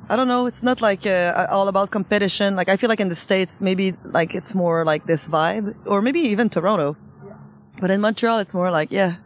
I 0.08 0.16
don't 0.16 0.28
know, 0.28 0.46
it's 0.46 0.62
not 0.62 0.80
like 0.80 1.06
uh, 1.06 1.46
all 1.50 1.68
about 1.68 1.90
competition. 1.90 2.56
Like 2.56 2.68
I 2.68 2.76
feel 2.76 2.88
like 2.88 3.00
in 3.00 3.08
the 3.08 3.14
states, 3.14 3.60
maybe 3.60 3.94
like 4.04 4.34
it's 4.34 4.54
more 4.54 4.84
like 4.84 5.06
this 5.06 5.28
vibe, 5.28 5.74
or 5.86 6.02
maybe 6.02 6.20
even 6.20 6.48
Toronto. 6.48 6.96
Yeah. 7.24 7.34
But 7.80 7.90
in 7.90 8.00
Montreal, 8.00 8.38
it's 8.38 8.54
more 8.54 8.70
like 8.70 8.90
yeah, 8.90 9.16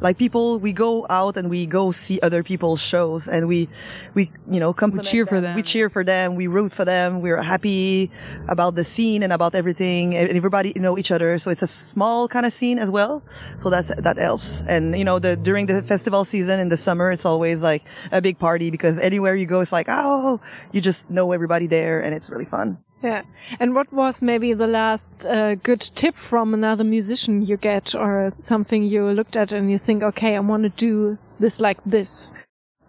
like 0.00 0.18
people 0.18 0.58
we 0.58 0.72
go 0.72 1.06
out 1.10 1.36
and 1.36 1.50
we 1.50 1.66
go 1.66 1.90
see 1.90 2.20
other 2.20 2.42
people's 2.42 2.80
shows 2.80 3.28
and 3.28 3.48
we 3.48 3.68
we 4.14 4.30
you 4.50 4.60
know 4.60 4.72
compliment 4.72 5.08
cheer 5.08 5.26
for 5.26 5.40
them. 5.40 5.54
we 5.54 5.62
cheer 5.62 5.88
for 5.88 6.04
them. 6.04 6.34
We 6.34 6.46
root 6.46 6.72
for 6.72 6.84
them. 6.84 7.20
We're 7.20 7.42
happy 7.42 8.10
about 8.48 8.74
the 8.74 8.84
scene 8.84 9.22
and 9.22 9.32
about 9.32 9.54
everything. 9.54 10.14
And 10.14 10.30
everybody 10.30 10.72
know 10.76 10.98
each 10.98 11.10
other. 11.10 11.38
So 11.38 11.50
it's 11.50 11.62
a 11.62 11.66
small 11.66 12.28
kind 12.28 12.46
of 12.46 12.52
scene 12.52 12.78
as 12.78 12.90
well. 12.90 13.22
So 13.56 13.70
that's 13.70 13.94
that 13.94 14.16
helps. 14.16 14.62
And 14.62 14.96
you 14.96 15.04
know 15.04 15.18
the 15.18 15.36
during 15.36 15.66
the 15.66 15.82
festival 15.82 16.24
season 16.24 16.60
in 16.60 16.68
the 16.68 16.76
summer 16.76 17.10
it's 17.10 17.24
always 17.24 17.62
like 17.62 17.84
a 18.12 18.20
big 18.20 18.38
party 18.38 18.70
because 18.70 18.98
anywhere 18.98 19.34
you 19.34 19.46
go 19.46 19.60
it's 19.60 19.72
like 19.72 19.86
oh 19.88 20.40
you 20.72 20.80
just 20.80 21.10
know 21.10 21.32
everybody 21.32 21.66
there 21.66 22.00
and 22.00 22.14
it's 22.14 22.30
really 22.30 22.44
fun 22.44 22.78
Yeah. 23.02 23.22
And 23.60 23.74
what 23.74 23.92
was 23.92 24.22
maybe 24.22 24.54
the 24.54 24.66
last 24.66 25.24
uh, 25.26 25.54
good 25.54 25.80
tip 25.80 26.16
from 26.16 26.52
another 26.52 26.84
musician 26.84 27.42
you 27.42 27.56
get 27.56 27.94
or 27.94 28.30
something 28.34 28.82
you 28.82 29.04
looked 29.10 29.36
at 29.36 29.52
and 29.52 29.70
you 29.70 29.78
think, 29.78 30.02
okay, 30.02 30.36
I 30.36 30.40
want 30.40 30.64
to 30.64 30.70
do 30.70 31.18
this 31.38 31.60
like 31.60 31.78
this? 31.86 32.32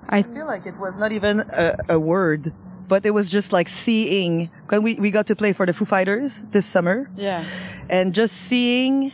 I 0.08 0.20
I 0.20 0.24
feel 0.24 0.48
like 0.48 0.66
it 0.66 0.78
was 0.78 0.98
not 0.98 1.12
even 1.12 1.42
a, 1.42 1.76
a 1.90 2.00
word, 2.00 2.54
but 2.88 3.06
it 3.06 3.12
was 3.12 3.30
just 3.30 3.54
like 3.54 3.70
seeing. 3.70 4.50
Cause 4.66 4.80
we, 4.80 4.96
we 4.96 5.12
got 5.12 5.28
to 5.28 5.36
play 5.36 5.54
for 5.54 5.66
the 5.66 5.74
Foo 5.74 5.86
Fighters 5.86 6.44
this 6.52 6.66
summer 6.66 7.10
yeah. 7.16 7.46
and 7.90 8.14
just 8.14 8.36
seeing 8.36 9.14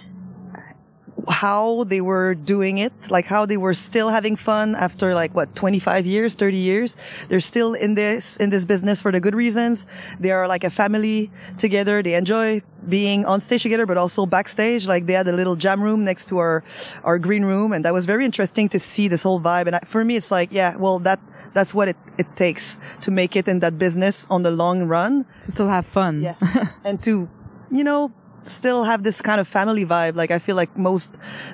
how 1.27 1.83
they 1.85 2.01
were 2.01 2.35
doing 2.35 2.77
it, 2.77 2.93
like 3.09 3.25
how 3.25 3.45
they 3.45 3.57
were 3.57 3.73
still 3.73 4.09
having 4.09 4.35
fun 4.35 4.75
after 4.75 5.13
like 5.13 5.33
what, 5.33 5.55
25 5.55 6.05
years, 6.05 6.33
30 6.35 6.57
years. 6.57 6.95
They're 7.27 7.39
still 7.39 7.73
in 7.73 7.95
this, 7.95 8.37
in 8.37 8.49
this 8.49 8.65
business 8.65 9.01
for 9.01 9.11
the 9.11 9.19
good 9.19 9.35
reasons. 9.35 9.87
They 10.19 10.31
are 10.31 10.47
like 10.47 10.63
a 10.63 10.69
family 10.69 11.31
together. 11.57 12.01
They 12.01 12.15
enjoy 12.15 12.61
being 12.87 13.25
on 13.25 13.41
stage 13.41 13.63
together, 13.63 13.85
but 13.85 13.97
also 13.97 14.25
backstage. 14.25 14.87
Like 14.87 15.05
they 15.05 15.13
had 15.13 15.27
a 15.27 15.31
little 15.31 15.55
jam 15.55 15.81
room 15.81 16.03
next 16.03 16.29
to 16.29 16.37
our, 16.37 16.63
our 17.03 17.19
green 17.19 17.45
room. 17.45 17.73
And 17.73 17.83
that 17.85 17.93
was 17.93 18.05
very 18.05 18.25
interesting 18.25 18.69
to 18.69 18.79
see 18.79 19.07
this 19.07 19.23
whole 19.23 19.41
vibe. 19.41 19.67
And 19.67 19.87
for 19.87 20.05
me, 20.05 20.15
it's 20.15 20.31
like, 20.31 20.49
yeah, 20.51 20.75
well, 20.77 20.99
that, 20.99 21.19
that's 21.53 21.73
what 21.73 21.87
it, 21.87 21.97
it 22.17 22.35
takes 22.35 22.77
to 23.01 23.11
make 23.11 23.35
it 23.35 23.47
in 23.47 23.59
that 23.59 23.79
business 23.79 24.27
on 24.29 24.43
the 24.43 24.51
long 24.51 24.83
run. 24.83 25.25
To 25.41 25.51
still 25.51 25.69
have 25.69 25.85
fun. 25.85 26.21
Yes. 26.21 26.43
and 26.85 27.01
to, 27.03 27.29
you 27.71 27.83
know, 27.83 28.11
still 28.45 28.83
have 28.83 29.03
this 29.03 29.21
kind 29.21 29.39
of 29.41 29.47
family 29.47 29.85
vibe. 29.85 30.15
Like 30.15 30.31
I 30.31 30.39
feel 30.39 30.55
like 30.55 30.77
most 30.77 31.11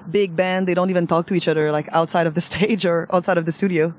big 0.10 0.36
band, 0.36 0.67
they 0.67 0.74
don't 0.74 0.89
even 0.89 1.07
talk 1.07 1.27
to 1.27 1.33
each 1.33 1.48
other 1.48 1.71
like 1.71 1.88
outside 1.91 2.27
of 2.27 2.33
the 2.33 2.41
stage 2.50 2.86
or 2.86 3.07
outside 3.13 3.38
of 3.38 3.45
the 3.45 3.51
studio. 3.51 3.93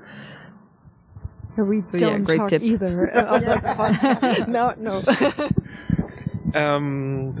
We 1.55 1.77
yeah, 1.77 1.83
don't 1.99 2.23
great 2.23 2.37
talk 2.37 2.49
tip. 2.49 2.63
either. 2.63 3.15
uh, 3.15 3.35
outside 3.35 3.61
the 3.61 3.75
fun. 3.75 4.51
no, 4.51 4.73
no. 4.77 5.01
Um, 6.59 7.35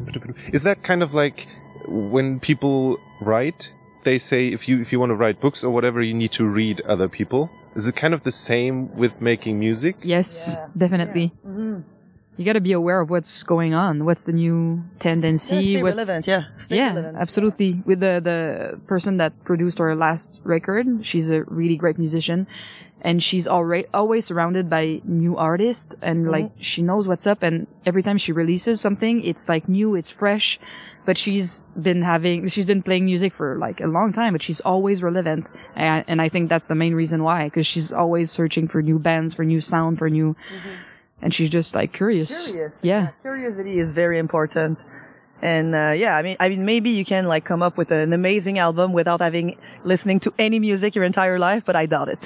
is 0.51 0.63
that 0.63 0.83
kind 0.83 1.01
of 1.01 1.13
like 1.13 1.47
when 1.87 2.39
people 2.39 2.97
write? 3.21 3.73
They 4.03 4.17
say 4.17 4.49
if 4.49 4.67
you 4.67 4.81
if 4.81 4.91
you 4.91 4.99
want 4.99 5.09
to 5.09 5.15
write 5.15 5.39
books 5.39 5.63
or 5.63 5.71
whatever, 5.71 6.01
you 6.01 6.13
need 6.13 6.31
to 6.33 6.45
read 6.45 6.81
other 6.81 7.09
people. 7.09 7.49
Is 7.75 7.87
it 7.87 7.95
kind 7.95 8.13
of 8.13 8.21
the 8.21 8.31
same 8.31 8.95
with 8.95 9.19
making 9.19 9.59
music? 9.59 9.95
Yes, 10.03 10.59
definitely. 10.77 11.33
Mm-hmm. 11.45 11.81
You 12.35 12.45
got 12.45 12.53
to 12.53 12.61
be 12.61 12.71
aware 12.71 12.99
of 12.99 13.09
what's 13.09 13.43
going 13.43 13.73
on. 13.73 14.05
What's 14.05 14.23
the 14.23 14.33
new 14.33 14.83
tendency? 14.99 15.55
Yeah, 15.55 15.61
stay 15.61 15.83
what's 15.83 15.97
relevant. 15.97 16.27
Yeah. 16.27 16.43
Stay 16.57 16.77
yeah, 16.77 16.87
relevant. 16.87 17.17
absolutely. 17.17 17.81
With 17.85 17.99
the 17.99 18.19
the 18.23 18.79
person 18.87 19.17
that 19.17 19.31
produced 19.43 19.79
our 19.79 19.95
last 19.95 20.41
record, 20.43 21.05
she's 21.05 21.29
a 21.29 21.43
really 21.43 21.75
great 21.75 21.99
musician, 21.99 22.47
and 23.01 23.21
she's 23.21 23.47
already 23.47 23.85
always 23.93 24.25
surrounded 24.25 24.69
by 24.69 25.01
new 25.05 25.37
artists, 25.37 25.95
and 26.01 26.23
mm-hmm. 26.23 26.31
like 26.31 26.51
she 26.57 26.81
knows 26.81 27.07
what's 27.07 27.27
up. 27.27 27.43
And 27.43 27.67
every 27.85 28.01
time 28.01 28.17
she 28.17 28.31
releases 28.31 28.81
something, 28.81 29.23
it's 29.23 29.47
like 29.47 29.69
new, 29.69 29.93
it's 29.95 30.09
fresh. 30.09 30.59
But 31.05 31.17
she's 31.17 31.63
been 31.75 32.01
having, 32.01 32.47
she's 32.47 32.63
been 32.63 32.81
playing 32.81 33.03
music 33.03 33.33
for 33.33 33.57
like 33.57 33.81
a 33.81 33.87
long 33.87 34.13
time, 34.13 34.31
but 34.31 34.41
she's 34.41 34.61
always 34.61 35.03
relevant, 35.03 35.51
and, 35.75 36.05
and 36.07 36.21
I 36.21 36.29
think 36.29 36.47
that's 36.47 36.67
the 36.67 36.75
main 36.75 36.95
reason 36.95 37.23
why, 37.23 37.43
because 37.43 37.67
she's 37.67 37.91
always 37.91 38.31
searching 38.31 38.69
for 38.69 38.81
new 38.81 38.97
bands, 38.99 39.33
for 39.33 39.43
new 39.43 39.59
sound, 39.59 39.97
for 39.97 40.09
new, 40.09 40.33
mm-hmm. 40.33 40.69
And 41.23 41.33
she's 41.33 41.49
just 41.49 41.73
like 41.73 41.93
curious. 41.93 42.51
Curious. 42.51 42.81
Yeah. 42.83 43.07
Curiosity 43.21 43.79
is 43.79 43.93
very 43.93 44.19
important. 44.19 44.77
And 45.41 45.73
uh, 45.73 45.93
yeah, 45.95 46.15
I 46.17 46.21
mean, 46.21 46.37
I 46.39 46.49
mean, 46.49 46.65
maybe 46.65 46.89
you 46.89 47.03
can 47.03 47.27
like 47.27 47.45
come 47.45 47.61
up 47.63 47.77
with 47.77 47.91
an 47.91 48.13
amazing 48.13 48.59
album 48.59 48.93
without 48.93 49.21
having 49.21 49.57
listening 49.83 50.19
to 50.21 50.33
any 50.37 50.59
music 50.59 50.95
your 50.95 51.03
entire 51.03 51.39
life, 51.39 51.63
but 51.65 51.75
I 51.75 51.85
doubt 51.85 52.09
it. 52.09 52.23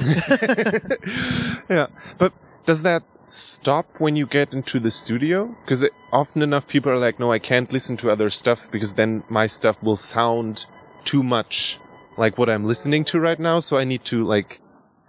Yeah, 1.70 1.88
but 2.18 2.34
does 2.66 2.84
that 2.84 3.04
stop 3.28 4.00
when 4.00 4.16
you 4.16 4.26
get 4.26 4.54
into 4.54 4.80
the 4.80 4.92
studio? 4.92 5.56
Because 5.64 5.88
often 6.14 6.42
enough 6.42 6.68
people 6.68 6.92
are 6.92 6.98
like, 6.98 7.20
no, 7.20 7.32
I 7.32 7.40
can't 7.40 7.72
listen 7.72 7.98
to 7.98 8.12
other 8.12 8.30
stuff 8.30 8.70
because 8.72 8.94
then 8.94 9.24
my 9.30 9.48
stuff 9.48 9.84
will 9.84 9.98
sound 9.98 10.66
too 11.04 11.24
much 11.24 11.80
like 12.18 12.38
what 12.38 12.50
I'm 12.50 12.66
listening 12.66 13.04
to 13.06 13.20
right 13.20 13.40
now. 13.40 13.60
So 13.60 13.78
I 13.78 13.84
need 13.84 14.06
to 14.06 14.24
like, 14.24 14.62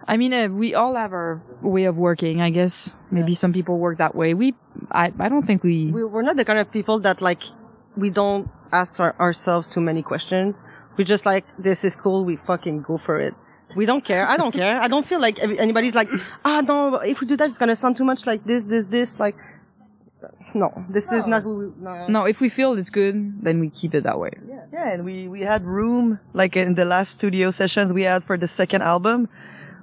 I 0.09 0.17
mean, 0.17 0.33
uh, 0.33 0.47
we 0.47 0.73
all 0.73 0.95
have 0.95 1.13
our 1.13 1.41
way 1.61 1.85
of 1.85 1.95
working, 1.97 2.41
I 2.41 2.49
guess. 2.49 2.95
Maybe 3.11 3.35
some 3.35 3.53
people 3.53 3.77
work 3.77 3.99
that 3.99 4.15
way. 4.15 4.33
We, 4.33 4.55
I, 4.91 5.13
I 5.19 5.29
don't 5.29 5.45
think 5.45 5.63
we, 5.63 5.91
We, 5.91 6.03
we're 6.03 6.23
not 6.23 6.35
the 6.35 6.45
kind 6.45 6.57
of 6.57 6.71
people 6.71 6.97
that 7.01 7.21
like, 7.21 7.43
we 7.95 8.09
don't 8.09 8.49
ask 8.71 8.99
our, 8.99 9.15
ourselves 9.19 9.67
too 9.67 9.81
many 9.81 10.01
questions. 10.01 10.61
We 10.97 11.03
just 11.03 11.25
like, 11.25 11.45
this 11.59 11.85
is 11.85 11.95
cool. 11.95 12.25
We 12.25 12.35
fucking 12.35 12.81
go 12.81 12.97
for 12.97 13.19
it. 13.19 13.35
We 13.75 13.85
don't 13.85 14.03
care. 14.03 14.25
I 14.27 14.35
don't 14.35 14.51
care. 14.51 14.81
I 14.81 14.87
don't 14.87 15.05
feel 15.05 15.21
like 15.21 15.37
anybody's 15.43 15.93
like, 15.93 16.09
ah, 16.43 16.61
no, 16.67 16.95
if 16.95 17.21
we 17.21 17.27
do 17.27 17.37
that, 17.37 17.49
it's 17.49 17.59
gonna 17.59 17.75
sound 17.75 17.95
too 17.95 18.03
much 18.03 18.25
like 18.25 18.43
this, 18.45 18.63
this, 18.63 18.85
this. 18.87 19.19
Like, 19.19 19.37
no, 20.55 20.85
this 20.89 21.11
is 21.11 21.27
not 21.27 21.43
who 21.43 21.55
we, 21.55 21.65
no. 21.83 22.07
no, 22.07 22.25
if 22.25 22.41
we 22.41 22.49
feel 22.49 22.73
it's 22.73 22.89
good, 22.89 23.43
then 23.43 23.59
we 23.59 23.69
keep 23.69 23.93
it 23.93 24.03
that 24.05 24.19
way. 24.19 24.31
Yeah. 24.47 24.65
Yeah, 24.73 24.93
and 24.93 25.05
we, 25.05 25.27
we 25.27 25.41
had 25.41 25.65
room, 25.65 26.19
like 26.33 26.57
in 26.57 26.73
the 26.73 26.85
last 26.85 27.11
studio 27.11 27.51
sessions 27.51 27.93
we 27.93 28.03
had 28.03 28.23
for 28.23 28.37
the 28.37 28.47
second 28.47 28.81
album, 28.81 29.29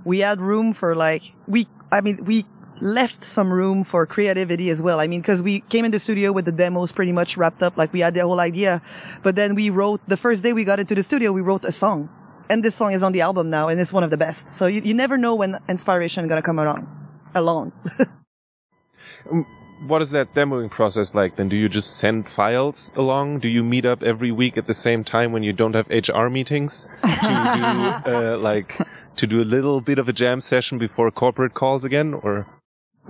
we 0.06 0.20
had 0.20 0.40
room 0.40 0.72
for 0.72 0.94
like, 0.94 1.34
we, 1.48 1.66
I 1.90 2.00
mean, 2.00 2.24
we 2.24 2.44
left 2.80 3.24
some 3.24 3.52
room 3.52 3.82
for 3.82 4.06
creativity 4.06 4.70
as 4.70 4.80
well. 4.80 5.00
I 5.00 5.08
mean, 5.08 5.20
cause 5.20 5.42
we 5.42 5.60
came 5.60 5.84
in 5.84 5.90
the 5.90 5.98
studio 5.98 6.30
with 6.30 6.44
the 6.44 6.52
demos 6.52 6.92
pretty 6.92 7.10
much 7.10 7.36
wrapped 7.36 7.60
up, 7.60 7.76
like 7.76 7.92
we 7.92 8.00
had 8.00 8.14
the 8.14 8.20
whole 8.20 8.38
idea, 8.38 8.80
but 9.24 9.34
then 9.34 9.56
we 9.56 9.68
wrote, 9.68 10.00
the 10.06 10.16
first 10.16 10.44
day 10.44 10.52
we 10.52 10.62
got 10.62 10.78
into 10.78 10.94
the 10.94 11.02
studio, 11.02 11.32
we 11.32 11.40
wrote 11.40 11.64
a 11.64 11.72
song. 11.72 12.08
And 12.48 12.62
this 12.62 12.76
song 12.76 12.92
is 12.92 13.02
on 13.02 13.10
the 13.10 13.20
album 13.22 13.50
now, 13.50 13.66
and 13.66 13.80
it's 13.80 13.92
one 13.92 14.04
of 14.04 14.10
the 14.10 14.16
best. 14.16 14.46
So 14.46 14.68
you, 14.68 14.80
you 14.84 14.94
never 14.94 15.18
know 15.18 15.34
when 15.34 15.58
inspiration 15.68 16.28
gonna 16.28 16.42
come 16.42 16.60
along. 16.60 16.86
Along. 17.34 17.72
what 19.88 20.00
is 20.02 20.12
that 20.12 20.32
demoing 20.34 20.70
process 20.70 21.12
like 21.16 21.34
then? 21.34 21.48
Do 21.48 21.56
you 21.56 21.68
just 21.68 21.96
send 21.96 22.28
files 22.28 22.92
along? 22.94 23.40
Do 23.40 23.48
you 23.48 23.64
meet 23.64 23.84
up 23.84 24.04
every 24.04 24.30
week 24.30 24.56
at 24.56 24.68
the 24.68 24.74
same 24.74 25.02
time 25.02 25.32
when 25.32 25.42
you 25.42 25.52
don't 25.52 25.74
have 25.74 25.88
HR 25.88 26.28
meetings 26.28 26.86
to 27.02 27.08
do 27.08 28.12
uh, 28.14 28.38
like 28.38 28.78
to 29.16 29.26
do 29.26 29.42
a 29.42 29.44
little 29.44 29.80
bit 29.80 29.98
of 29.98 30.08
a 30.08 30.12
jam 30.12 30.40
session 30.40 30.78
before 30.78 31.10
corporate 31.10 31.54
calls 31.54 31.84
again? 31.84 32.14
Or 32.14 32.46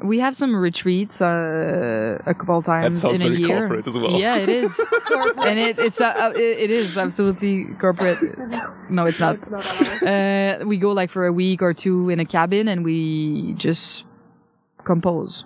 We 0.02 0.18
have 0.20 0.34
some 0.36 0.54
retreats 0.54 1.20
uh, 1.22 2.18
a 2.26 2.34
couple 2.34 2.62
times 2.62 3.00
sounds 3.00 3.20
in 3.20 3.26
a 3.26 3.30
very 3.30 3.42
year. 3.42 3.58
corporate 3.58 3.86
as 3.86 3.96
well. 3.98 4.12
Yeah, 4.12 4.36
it 4.36 4.48
is, 4.48 4.78
and 5.48 5.58
it, 5.58 5.78
it's 5.78 6.00
uh, 6.00 6.14
uh, 6.18 6.32
it, 6.36 6.58
it 6.64 6.70
is 6.70 6.96
absolutely 6.98 7.64
corporate. 7.80 8.18
No, 8.90 9.06
it's 9.06 9.20
not. 9.20 9.36
uh, 10.02 10.64
we 10.66 10.76
go 10.76 10.92
like 10.92 11.10
for 11.10 11.26
a 11.26 11.32
week 11.32 11.62
or 11.62 11.72
two 11.74 12.10
in 12.10 12.20
a 12.20 12.24
cabin, 12.26 12.68
and 12.68 12.84
we 12.84 13.54
just 13.54 14.04
compose 14.84 15.44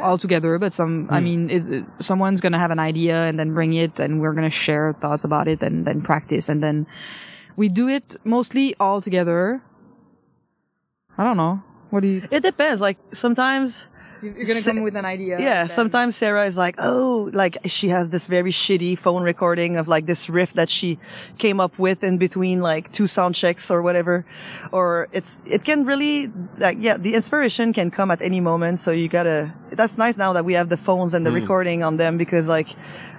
all 0.00 0.18
together. 0.18 0.58
But 0.58 0.72
some, 0.72 1.08
I 1.10 1.20
mean, 1.20 1.50
is 1.50 1.70
someone's 1.98 2.40
gonna 2.40 2.58
have 2.58 2.70
an 2.70 2.78
idea 2.78 3.24
and 3.24 3.38
then 3.38 3.52
bring 3.52 3.72
it, 3.74 3.98
and 4.00 4.20
we're 4.20 4.32
gonna 4.34 4.50
share 4.50 4.94
thoughts 5.00 5.24
about 5.24 5.48
it, 5.48 5.62
and 5.62 5.84
then 5.86 6.02
practice, 6.02 6.48
and 6.48 6.62
then 6.62 6.86
we 7.56 7.68
do 7.68 7.88
it 7.88 8.14
mostly 8.24 8.74
all 8.78 9.00
together. 9.00 9.60
I 11.18 11.24
don't 11.24 11.36
know. 11.36 11.62
What 11.90 12.00
do 12.00 12.08
you? 12.08 12.28
It 12.30 12.42
depends. 12.42 12.80
Like 12.80 12.96
sometimes, 13.12 13.86
You're 14.22 14.44
gonna 14.44 14.62
come 14.62 14.82
with 14.82 14.94
an 14.94 15.04
idea. 15.04 15.40
yeah, 15.40 15.64
then- 15.64 15.68
sometimes 15.68 16.16
Sarah 16.16 16.44
is 16.46 16.56
like, 16.56 16.76
oh, 16.78 17.30
like 17.32 17.58
she 17.64 17.88
has 17.88 18.10
this 18.10 18.26
very 18.28 18.52
shitty 18.52 18.96
phone 18.96 19.22
recording 19.22 19.76
of 19.76 19.88
like 19.88 20.06
this 20.06 20.30
riff 20.30 20.52
that 20.54 20.68
she 20.68 20.98
came 21.38 21.60
up 21.60 21.78
with 21.78 22.04
in 22.04 22.18
between 22.18 22.60
like 22.60 22.92
two 22.92 23.06
sound 23.06 23.34
checks 23.34 23.70
or 23.70 23.82
whatever. 23.82 24.24
Or 24.70 25.08
it's, 25.12 25.40
it 25.44 25.64
can 25.64 25.84
really, 25.84 26.30
like, 26.58 26.76
yeah, 26.80 26.96
the 26.96 27.14
inspiration 27.14 27.72
can 27.72 27.90
come 27.90 28.10
at 28.10 28.22
any 28.22 28.40
moment. 28.40 28.80
So 28.80 28.90
you 28.92 29.08
gotta, 29.08 29.52
that's 29.72 29.98
nice 29.98 30.16
now 30.16 30.32
that 30.34 30.44
we 30.44 30.52
have 30.54 30.68
the 30.68 30.76
phones 30.76 31.14
and 31.14 31.26
the 31.26 31.30
hmm. 31.30 31.36
recording 31.36 31.82
on 31.82 31.96
them 31.96 32.16
because 32.16 32.48
like, 32.48 32.68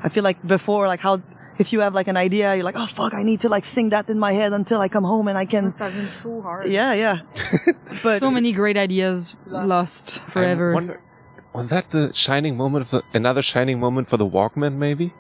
I 0.04 0.10
feel 0.10 0.24
like 0.24 0.46
before, 0.46 0.88
like 0.88 1.02
how, 1.02 1.22
if 1.60 1.72
you 1.74 1.82
have 1.82 1.94
like 1.94 2.08
an 2.08 2.18
idea, 2.18 2.56
you're 2.56 2.64
like, 2.64 2.78
oh 2.78 2.86
fuck, 2.88 3.14
I 3.14 3.24
need 3.24 3.42
to 3.42 3.50
like 3.50 3.66
sing 3.66 3.90
that 3.90 4.10
in 4.10 4.18
my 4.20 4.32
head 4.32 4.54
until 4.54 4.80
I 4.82 4.88
come 4.88 5.04
home 5.04 5.28
and 5.28 5.38
I 5.38 5.46
can, 5.46 5.66
must 5.66 5.78
have 5.80 5.94
been 5.94 6.08
so 6.08 6.42
hard. 6.42 6.68
yeah, 6.68 6.94
yeah. 6.94 7.18
but 8.04 8.20
So 8.20 8.32
many 8.32 8.52
great 8.52 8.78
ideas 8.78 9.36
lost, 9.46 10.24
I 10.28 10.32
forever. 10.32 10.74
wonder, 10.74 11.02
was 11.54 11.70
that 11.70 11.92
the 11.92 12.12
shining 12.14 12.56
moment 12.58 12.86
of 12.86 12.92
the, 12.92 13.02
another 13.14 13.42
shining 13.42 13.80
moment 13.80 14.08
for 14.08 14.18
the 14.18 14.26
Walkman? 14.26 14.76
Maybe. 14.76 15.14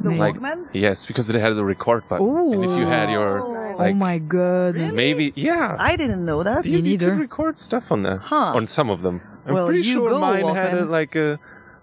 the 0.00 0.10
Like- 0.14 0.34
Walkman? 0.36 0.68
Yes, 0.72 1.06
because 1.06 1.30
it 1.30 1.36
has 1.40 1.56
a 1.58 1.64
record 1.64 2.02
button. 2.08 2.26
And 2.54 2.64
if 2.64 2.76
you 2.78 2.86
had 2.86 3.10
your 3.10 3.40
oh 3.42 3.92
my 3.94 4.18
god. 4.18 4.74
maybe 4.76 5.32
yeah. 5.36 5.76
I 5.78 5.96
didn't 5.96 6.24
know 6.24 6.42
that. 6.42 6.64
you, 6.66 6.82
Me 6.82 6.90
you 6.92 6.98
could 6.98 7.18
record 7.18 7.58
stuff 7.58 7.90
on 7.90 8.02
that. 8.02 8.18
Huh. 8.20 8.52
On 8.58 8.66
some 8.66 8.90
of 8.90 9.02
them. 9.02 9.20
I'm 9.46 9.54
Well, 9.54 9.66
pretty 9.66 9.86
you 9.88 9.94
sure 9.94 10.10
go, 10.10 10.18
mine 10.20 10.44
had 10.46 10.74
a, 10.74 10.82
Walkman. 10.82 10.90
like 10.90 11.14
a 11.16 11.38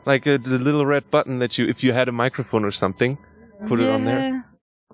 like 0.06 0.26
a 0.26 0.38
the 0.38 0.58
little 0.58 0.86
red 0.86 1.10
button 1.12 1.40
that 1.40 1.58
you 1.58 1.68
if 1.68 1.84
you 1.84 1.94
had 1.94 2.08
a 2.10 2.12
microphone 2.12 2.64
or 2.66 2.72
something, 2.72 3.18
put 3.68 3.80
it 3.80 3.90
on 3.90 4.06
there. 4.06 4.46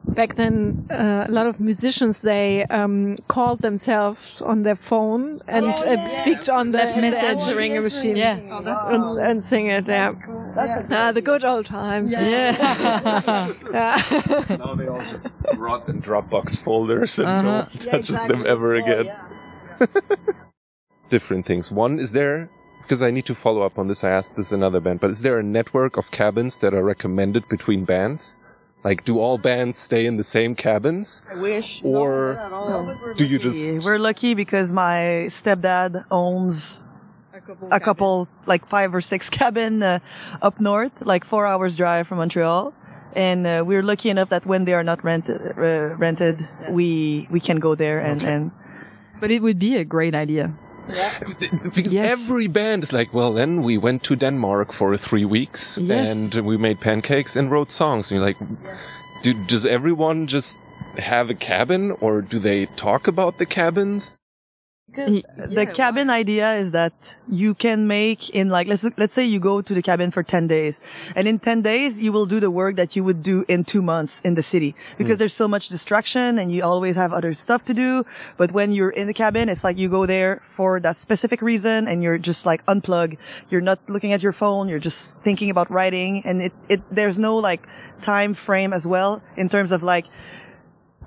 Back 0.09 0.35
then, 0.35 0.87
uh, 0.89 1.25
a 1.27 1.31
lot 1.31 1.47
of 1.47 1.59
musicians 1.59 2.21
they 2.21 2.63
um, 2.65 3.15
called 3.27 3.59
themselves 3.61 4.41
on 4.41 4.63
their 4.63 4.75
phone 4.75 5.39
and 5.49 5.65
uh, 5.65 6.05
speak 6.05 6.47
on 6.47 6.71
the, 6.71 6.77
Left 6.77 6.95
the 6.95 7.01
message. 7.01 7.23
answering 7.23 7.81
machine. 7.83 8.15
Yeah. 8.15 8.37
and, 8.93 9.03
and 9.19 9.43
sing 9.43 9.67
it. 9.67 9.85
Yeah, 9.87 10.13
uh, 10.55 11.11
the 11.11 11.21
good 11.21 11.43
old 11.43 11.65
times. 11.65 12.13
Yeah. 12.13 13.49
Yeah. 13.73 14.01
now 14.57 14.75
they 14.75 14.87
all 14.87 15.01
just 15.11 15.35
rot 15.55 15.89
in 15.89 16.01
Dropbox 16.01 16.61
folders 16.63 17.19
and 17.19 17.27
no 17.27 17.33
Uh-huh. 17.33 17.69
one 17.69 17.77
touches 17.79 18.25
them 18.27 18.45
ever 18.47 18.75
again. 18.75 19.11
Different 21.09 21.45
things. 21.45 21.71
One 21.71 21.99
is 21.99 22.11
there 22.13 22.49
because 22.81 23.01
I 23.01 23.11
need 23.11 23.25
to 23.25 23.35
follow 23.35 23.65
up 23.65 23.77
on 23.77 23.87
this. 23.87 24.03
I 24.03 24.09
asked 24.09 24.35
this 24.37 24.51
another 24.53 24.79
band, 24.79 24.99
but 25.01 25.09
is 25.09 25.21
there 25.21 25.37
a 25.39 25.43
network 25.43 25.97
of 25.97 26.11
cabins 26.11 26.59
that 26.59 26.73
are 26.73 26.83
recommended 26.83 27.47
between 27.49 27.83
bands? 27.85 28.35
Like, 28.87 29.03
do 29.03 29.19
all 29.19 29.37
bands 29.37 29.77
stay 29.77 30.05
in 30.05 30.15
the 30.15 30.23
same 30.23 30.55
cabins? 30.55 31.21
I 31.29 31.35
wish. 31.35 31.81
Or 31.83 32.39
do 33.17 33.25
you 33.25 33.37
just 33.37 33.83
We're 33.85 33.99
lucky 33.99 34.33
because 34.33 34.71
my 34.71 35.27
stepdad 35.27 36.05
owns 36.09 36.81
a 37.69 37.81
couple, 37.81 38.29
like 38.45 38.65
five 38.65 38.95
or 38.95 39.01
six 39.01 39.29
cabin 39.39 39.83
uh, 39.83 39.99
up 40.41 40.61
north, 40.61 41.01
like 41.01 41.25
four 41.25 41.45
hours 41.45 41.75
drive 41.75 42.07
from 42.07 42.19
Montreal. 42.19 42.73
And 43.11 43.45
uh, 43.45 43.63
we're 43.67 43.83
lucky 43.83 44.09
enough 44.09 44.29
that 44.29 44.45
when 44.45 44.63
they 44.63 44.73
are 44.73 44.83
not 44.83 45.03
rented, 45.03 45.41
uh, 45.57 45.97
rented, 45.97 46.47
we 46.69 47.27
we 47.29 47.41
can 47.41 47.59
go 47.59 47.75
there 47.75 47.99
and 47.99 48.23
and 48.23 48.51
But 49.19 49.31
it 49.31 49.41
would 49.41 49.59
be 49.59 49.75
a 49.75 49.83
great 49.83 50.15
idea. 50.15 50.53
Because 51.75 51.93
Yes. 51.93 52.11
every 52.11 52.47
band 52.47 52.83
is 52.83 52.93
like, 52.93 53.13
well, 53.13 53.33
then 53.33 53.61
we 53.61 53.77
went 53.77 54.03
to 54.03 54.15
Denmark 54.15 54.71
for 54.73 54.97
three 54.97 55.25
weeks 55.25 55.77
Yes. 55.77 56.33
and 56.33 56.45
we 56.45 56.57
made 56.57 56.79
pancakes 56.79 57.35
and 57.35 57.51
wrote 57.51 57.71
songs. 57.71 58.11
And 58.11 58.19
you're 58.19 58.27
like, 58.27 58.37
do, 59.23 59.33
does 59.47 59.65
everyone 59.65 60.27
just 60.27 60.57
have 60.97 61.29
a 61.29 61.35
cabin 61.35 61.91
or 62.01 62.21
do 62.21 62.39
they 62.39 62.65
talk 62.75 63.07
about 63.07 63.37
the 63.37 63.45
cabins? 63.45 64.19
The 64.93 65.69
cabin 65.73 66.09
idea 66.09 66.53
is 66.53 66.71
that 66.71 67.17
you 67.27 67.53
can 67.53 67.87
make 67.87 68.29
in 68.29 68.49
like 68.49 68.67
let's 68.67 68.85
let's 68.97 69.13
say 69.13 69.25
you 69.25 69.39
go 69.39 69.61
to 69.61 69.73
the 69.73 69.81
cabin 69.81 70.11
for 70.11 70.23
10 70.23 70.47
days 70.47 70.79
and 71.15 71.27
in 71.27 71.39
10 71.39 71.61
days 71.61 71.99
you 71.99 72.11
will 72.11 72.25
do 72.25 72.39
the 72.39 72.49
work 72.49 72.77
that 72.77 72.95
you 72.95 73.03
would 73.03 73.21
do 73.21 73.43
in 73.49 73.65
2 73.65 73.81
months 73.81 74.21
in 74.21 74.35
the 74.35 74.41
city 74.41 74.75
because 74.97 75.15
mm. 75.15 75.19
there's 75.19 75.33
so 75.33 75.47
much 75.47 75.67
distraction 75.67 76.39
and 76.39 76.53
you 76.53 76.63
always 76.63 76.95
have 76.95 77.11
other 77.11 77.33
stuff 77.33 77.65
to 77.65 77.73
do 77.73 78.05
but 78.37 78.53
when 78.53 78.71
you're 78.71 78.89
in 78.89 79.07
the 79.07 79.13
cabin 79.13 79.49
it's 79.49 79.63
like 79.63 79.77
you 79.77 79.89
go 79.89 80.05
there 80.05 80.41
for 80.45 80.79
that 80.79 80.95
specific 80.95 81.41
reason 81.41 81.87
and 81.87 82.01
you're 82.01 82.17
just 82.17 82.45
like 82.45 82.65
unplug 82.65 83.17
you're 83.49 83.61
not 83.61 83.79
looking 83.89 84.13
at 84.13 84.23
your 84.23 84.33
phone 84.33 84.69
you're 84.69 84.79
just 84.79 85.21
thinking 85.21 85.49
about 85.49 85.69
writing 85.69 86.23
and 86.25 86.41
it 86.41 86.53
it 86.69 86.81
there's 86.89 87.19
no 87.19 87.35
like 87.35 87.67
time 88.01 88.33
frame 88.33 88.71
as 88.71 88.87
well 88.87 89.21
in 89.35 89.49
terms 89.49 89.71
of 89.73 89.83
like 89.83 90.05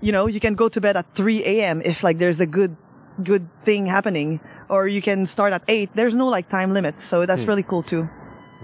you 0.01 0.13
know, 0.13 0.27
you 0.27 0.41
can 0.41 0.55
go 0.55 0.69
to 0.69 0.81
bed 0.81 0.97
at 0.97 1.15
3 1.15 1.45
a.m. 1.45 1.83
if 1.85 2.03
like 2.03 2.19
there's 2.19 2.41
a 2.41 2.47
good, 2.47 2.77
good 3.21 3.49
thing 3.63 3.87
happening, 3.87 4.41
or 4.69 4.89
you 4.89 5.01
can 5.03 5.27
start 5.27 5.53
at 5.53 5.63
8. 5.69 5.91
There's 5.95 6.17
no 6.17 6.27
like 6.27 6.49
time 6.49 6.73
limit. 6.73 7.01
So 7.01 7.27
that's 7.27 7.45
really 7.47 7.63
cool 7.63 7.83
too. 7.83 8.09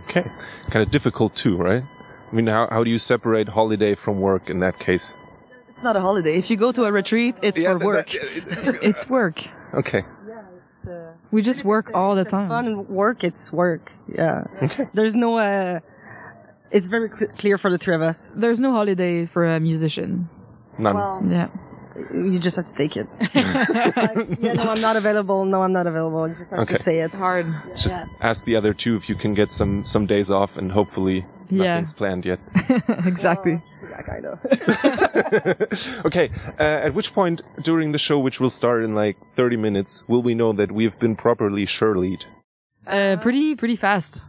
Okay. 0.05 0.25
Kind 0.71 0.83
of 0.85 0.91
difficult 0.91 1.35
too, 1.35 1.57
right? 1.57 1.83
I 2.31 2.35
mean, 2.35 2.47
how, 2.47 2.69
how 2.71 2.85
do 2.85 2.91
you 2.91 2.99
separate 2.99 3.49
holiday 3.49 3.95
from 3.95 4.21
work 4.21 4.49
in 4.51 4.61
that 4.61 4.79
case? 4.79 5.17
It's 5.69 5.83
not 5.83 5.95
a 5.97 6.01
holiday. 6.01 6.37
If 6.37 6.51
you 6.51 6.57
go 6.57 6.73
to 6.73 6.85
a 6.85 6.93
retreat, 6.93 7.37
it's 7.43 7.63
for 7.63 7.79
work. 7.79 8.15
It's 8.83 9.09
work. 9.09 9.45
okay. 9.75 10.05
Yeah, 10.27 10.43
it's. 10.57 10.87
We 11.31 11.43
just 11.43 11.65
work 11.65 11.91
all 11.95 12.15
the 12.15 12.25
time. 12.25 12.49
Fun 12.49 12.67
and 12.67 12.89
work, 12.89 13.23
it's 13.23 13.53
work. 13.53 13.93
Yeah. 14.13 14.45
Okay. 14.63 14.89
There's 14.95 15.15
no, 15.15 15.39
uh, 15.39 15.81
it's 16.71 16.89
very 16.89 17.09
clear 17.11 17.59
for 17.59 17.71
the 17.71 17.79
three 17.79 17.95
of 17.95 18.03
us. 18.03 18.31
There's 18.35 18.59
no 18.61 18.73
holiday 18.73 19.27
for 19.27 19.45
a 19.45 19.61
musician. 19.61 20.29
None. 20.79 21.31
Yeah. 21.31 21.49
You 22.13 22.39
just 22.39 22.57
have 22.57 22.67
to 22.67 22.75
take 22.75 22.97
it. 22.97 23.07
Like, 23.97 24.39
yeah, 24.41 24.53
no, 24.55 24.65
I'm 24.71 24.81
not 24.81 24.97
available. 24.97 25.45
No, 25.45 25.63
I'm 25.63 25.73
not 25.73 25.87
available. 25.87 26.29
You 26.29 26.35
just 26.35 26.51
have 26.51 26.61
Okay. 26.61 26.77
to 26.77 26.83
say 26.83 27.01
it. 27.01 27.13
Hard. 27.13 27.47
Just 27.77 28.05
ask 28.21 28.45
the 28.45 28.57
other 28.57 28.73
two 28.75 28.97
if 28.97 29.09
you 29.09 29.15
can 29.15 29.35
get 29.35 29.53
some, 29.53 29.85
some 29.85 30.07
days 30.07 30.31
off 30.31 30.57
and 30.57 30.73
hopefully 30.73 31.25
Yeah. 31.51 31.75
nothing's 31.75 31.93
planned 31.93 32.25
yet. 32.25 32.41
exactly. 33.07 33.63
Yeah, 33.91 34.03
kind 34.03 34.27
of. 34.27 34.39
okay, 36.05 36.31
uh, 36.59 36.63
at 36.87 36.95
which 36.95 37.13
point 37.13 37.41
during 37.63 37.93
the 37.93 37.99
show, 37.99 38.19
which 38.19 38.41
will 38.41 38.51
start 38.51 38.83
in 38.85 38.95
like 38.95 39.17
30 39.35 39.57
minutes, 39.57 40.05
will 40.09 40.23
we 40.23 40.35
know 40.35 40.53
that 40.53 40.73
we've 40.73 40.99
been 40.99 41.17
properly 41.17 41.65
Shirleyed? 41.67 42.27
Uh, 42.87 43.17
pretty, 43.21 43.55
pretty 43.57 43.77
fast. 43.77 44.23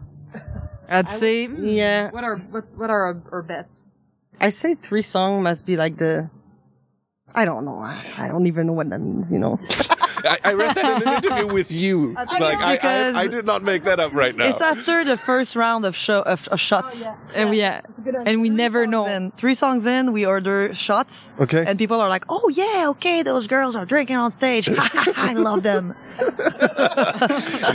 I'd 0.90 1.10
say. 1.10 1.48
Yeah. 1.48 2.12
What 2.12 2.24
are 2.24 2.38
what, 2.38 2.64
what 2.76 2.90
are 2.90 3.04
our, 3.08 3.22
our 3.32 3.42
bets? 3.42 3.88
I 4.40 4.50
say 4.50 4.76
three 4.76 5.02
song 5.02 5.44
must 5.44 5.66
be 5.66 5.76
like 5.76 5.98
the. 5.98 6.30
I 7.36 7.46
don't 7.46 7.66
know. 7.66 7.80
I 7.80 8.14
I 8.18 8.28
don't 8.30 8.48
even 8.48 8.68
know 8.68 8.74
what 8.74 8.90
that 8.90 9.00
means. 9.00 9.32
You 9.32 9.40
know. 9.40 9.60
I, 10.24 10.40
I 10.44 10.54
read 10.54 10.76
that 10.76 11.02
in 11.02 11.08
an 11.08 11.24
interview 11.24 11.54
with 11.54 11.72
you. 11.72 12.16
think 12.16 12.40
like, 12.40 12.54
it's 12.56 12.64
I, 12.64 12.76
because- 12.76 13.16
I, 13.16 13.22
I 13.22 13.28
did 13.28 13.46
not 13.46 13.62
make 13.62 13.84
that 13.84 14.00
up 14.00 14.14
right 14.14 14.36
now. 14.36 14.48
It's 14.50 14.62
after 14.62 15.04
the 15.06 15.16
first 15.16 15.56
round 15.56 15.86
of 15.86 15.96
show 15.96 16.22
of, 16.24 16.48
of 16.48 16.60
shots. 16.60 17.08
And 17.36 17.50
we, 17.52 17.60
yeah. 17.60 17.82
And 18.26 18.42
we 18.42 18.50
never 18.50 18.88
know. 18.88 19.06
Then 19.06 19.32
three 19.32 19.54
songs 19.54 19.86
in, 19.86 20.12
we 20.14 20.26
order 20.26 20.74
shots. 20.74 21.34
Okay. 21.40 21.64
And 21.68 21.78
people 21.78 22.00
are 22.02 22.10
like, 22.10 22.26
"Oh 22.30 22.50
yeah, 22.50 22.90
okay, 22.90 23.22
those 23.24 23.46
girls 23.48 23.76
are 23.76 23.86
drinking 23.86 24.16
on 24.18 24.32
stage. 24.32 24.70
I 25.16 25.34
love 25.34 25.64
them." 25.64 25.94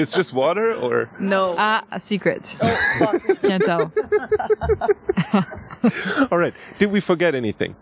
It's 0.01 0.15
just 0.15 0.33
water, 0.33 0.75
or 0.75 1.09
No. 1.21 1.55
Ah, 1.59 1.85
a 1.93 2.01
secret. 2.01 2.57
Oh, 2.61 3.19
Can't 3.43 3.63
tell. 3.63 3.93
all 6.31 6.39
right? 6.39 6.55
Did 6.79 6.91
we 6.91 7.01
forget 7.01 7.35
anything? 7.35 7.77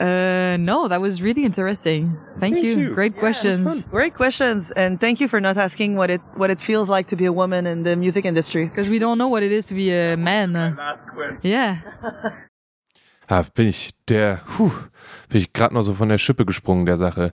Uh, 0.00 0.56
no, 0.58 0.88
that 0.88 1.00
was 1.00 1.22
really 1.22 1.44
interesting. 1.44 2.16
Thank, 2.40 2.54
Thank 2.54 2.66
you. 2.66 2.76
you. 2.76 2.94
Great 2.94 3.16
questions. 3.16 3.86
Great 3.86 4.14
questions, 4.14 4.72
and 4.72 5.00
thank 5.00 5.20
you 5.20 5.28
for 5.28 5.40
not 5.40 5.56
asking 5.56 5.96
what 5.96 6.10
it 6.10 6.20
what 6.36 6.50
it 6.50 6.60
feels 6.60 6.88
like 6.88 7.06
to 7.08 7.16
be 7.16 7.26
a 7.26 7.32
woman 7.32 7.66
in 7.66 7.84
the 7.84 7.96
music 7.96 8.24
industry. 8.24 8.66
Because 8.66 8.88
we 8.88 8.98
don't 8.98 9.18
know 9.18 9.28
what 9.28 9.42
it 9.42 9.52
is 9.52 9.66
to 9.66 9.74
be 9.74 9.90
a 9.92 10.16
man. 10.16 10.76
Yeah. 11.42 11.78
Ah, 13.26 13.42
bin 13.54 13.68
ich 13.68 13.94
der, 14.06 14.40
puh, 14.44 14.70
bin 15.30 15.40
ich 15.40 15.52
gerade 15.54 15.72
noch 15.74 15.82
so 15.82 15.94
von 15.94 16.10
der 16.10 16.18
Schippe 16.18 16.44
gesprungen 16.44 16.84
der 16.84 16.98
Sache. 16.98 17.30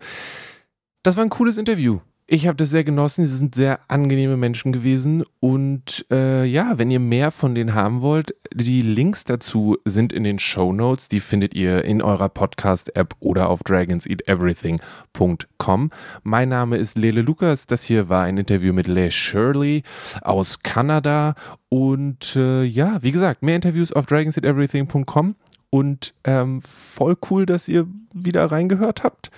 Das 1.04 1.18
war 1.18 1.26
ein 1.26 1.30
cooles 1.30 1.58
Interview. 1.58 2.00
Ich 2.34 2.48
habe 2.48 2.56
das 2.56 2.70
sehr 2.70 2.86
genossen. 2.86 3.26
Sie 3.26 3.36
sind 3.36 3.56
sehr 3.56 3.82
angenehme 3.90 4.38
Menschen 4.38 4.72
gewesen. 4.72 5.26
Und 5.42 6.06
äh, 6.10 6.46
ja, 6.46 6.78
wenn 6.78 6.90
ihr 6.90 7.02
mehr 7.02 7.30
von 7.30 7.56
denen 7.56 7.74
haben 7.74 8.00
wollt, 8.00 8.34
die 8.54 8.82
Links 8.82 9.26
dazu 9.26 9.78
sind 9.84 10.14
in 10.14 10.24
den 10.24 10.40
Show 10.40 10.72
Notes. 10.72 11.10
Die 11.10 11.20
findet 11.20 11.54
ihr 11.54 11.84
in 11.84 12.02
eurer 12.02 12.30
Podcast-App 12.30 13.18
oder 13.20 13.50
auf 13.50 13.64
dragonseateverything.com. 13.64 15.92
Mein 16.24 16.48
Name 16.48 16.78
ist 16.78 16.98
Lele 16.98 17.22
Lukas. 17.22 17.68
Das 17.68 17.84
hier 17.84 18.08
war 18.08 18.24
ein 18.24 18.38
Interview 18.38 18.72
mit 18.72 18.88
Les 18.88 19.14
Shirley 19.14 19.84
aus 20.22 20.64
Kanada. 20.64 21.36
Und 21.68 22.38
äh, 22.38 22.64
ja, 22.64 23.04
wie 23.04 23.12
gesagt, 23.12 23.44
mehr 23.44 23.58
Interviews 23.58 23.92
auf 23.92 24.06
dragonseateverything.com. 24.06 25.36
Und 25.70 26.14
ähm, 26.24 26.62
voll 26.62 27.18
cool, 27.30 27.46
dass 27.46 27.68
ihr 27.68 27.88
wieder 28.14 28.46
reingehört 28.46 29.04
habt. 29.04 29.32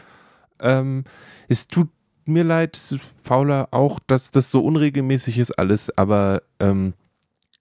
Ähm, 0.60 1.06
es 1.48 1.68
tut 1.68 1.90
mir 2.26 2.44
leid, 2.44 2.80
Fauler, 3.22 3.68
auch, 3.72 4.00
dass 4.08 4.32
das 4.32 4.52
so 4.52 4.62
unregelmäßig 4.62 5.38
ist 5.38 5.52
alles, 5.52 5.96
aber 5.98 6.44
ähm, 6.60 6.94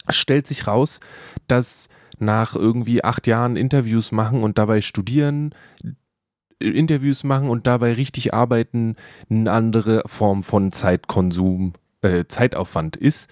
stellt 0.08 0.46
sich 0.46 0.66
raus, 0.66 1.00
dass 1.48 1.88
nach 2.18 2.54
irgendwie 2.54 3.04
acht 3.04 3.26
Jahren 3.26 3.56
Interviews 3.56 4.12
machen 4.12 4.42
und 4.42 4.58
dabei 4.58 4.80
studieren, 4.80 5.54
Interviews 6.58 7.24
machen 7.24 7.48
und 7.48 7.66
dabei 7.66 7.92
richtig 7.94 8.32
arbeiten, 8.32 8.96
eine 9.28 9.50
andere 9.50 10.02
Form 10.06 10.42
von 10.42 10.70
Zeitkonsum 10.70 11.72
äh, 12.02 12.24
Zeitaufwand 12.26 12.96
ist. 12.96 13.28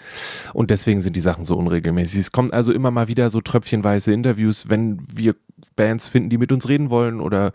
Und 0.52 0.70
deswegen 0.70 1.00
sind 1.00 1.16
die 1.16 1.20
Sachen 1.20 1.44
so 1.44 1.56
unregelmäßig. 1.56 2.18
Es 2.20 2.32
kommt 2.32 2.52
also 2.52 2.72
immer 2.72 2.90
mal 2.90 3.08
wieder 3.08 3.30
so 3.30 3.40
tröpfchenweise 3.40 4.12
Interviews, 4.12 4.68
wenn 4.68 4.98
wir 5.12 5.36
Bands 5.76 6.08
finden, 6.08 6.30
die 6.30 6.38
mit 6.38 6.52
uns 6.52 6.68
reden 6.68 6.90
wollen 6.90 7.20
oder 7.20 7.52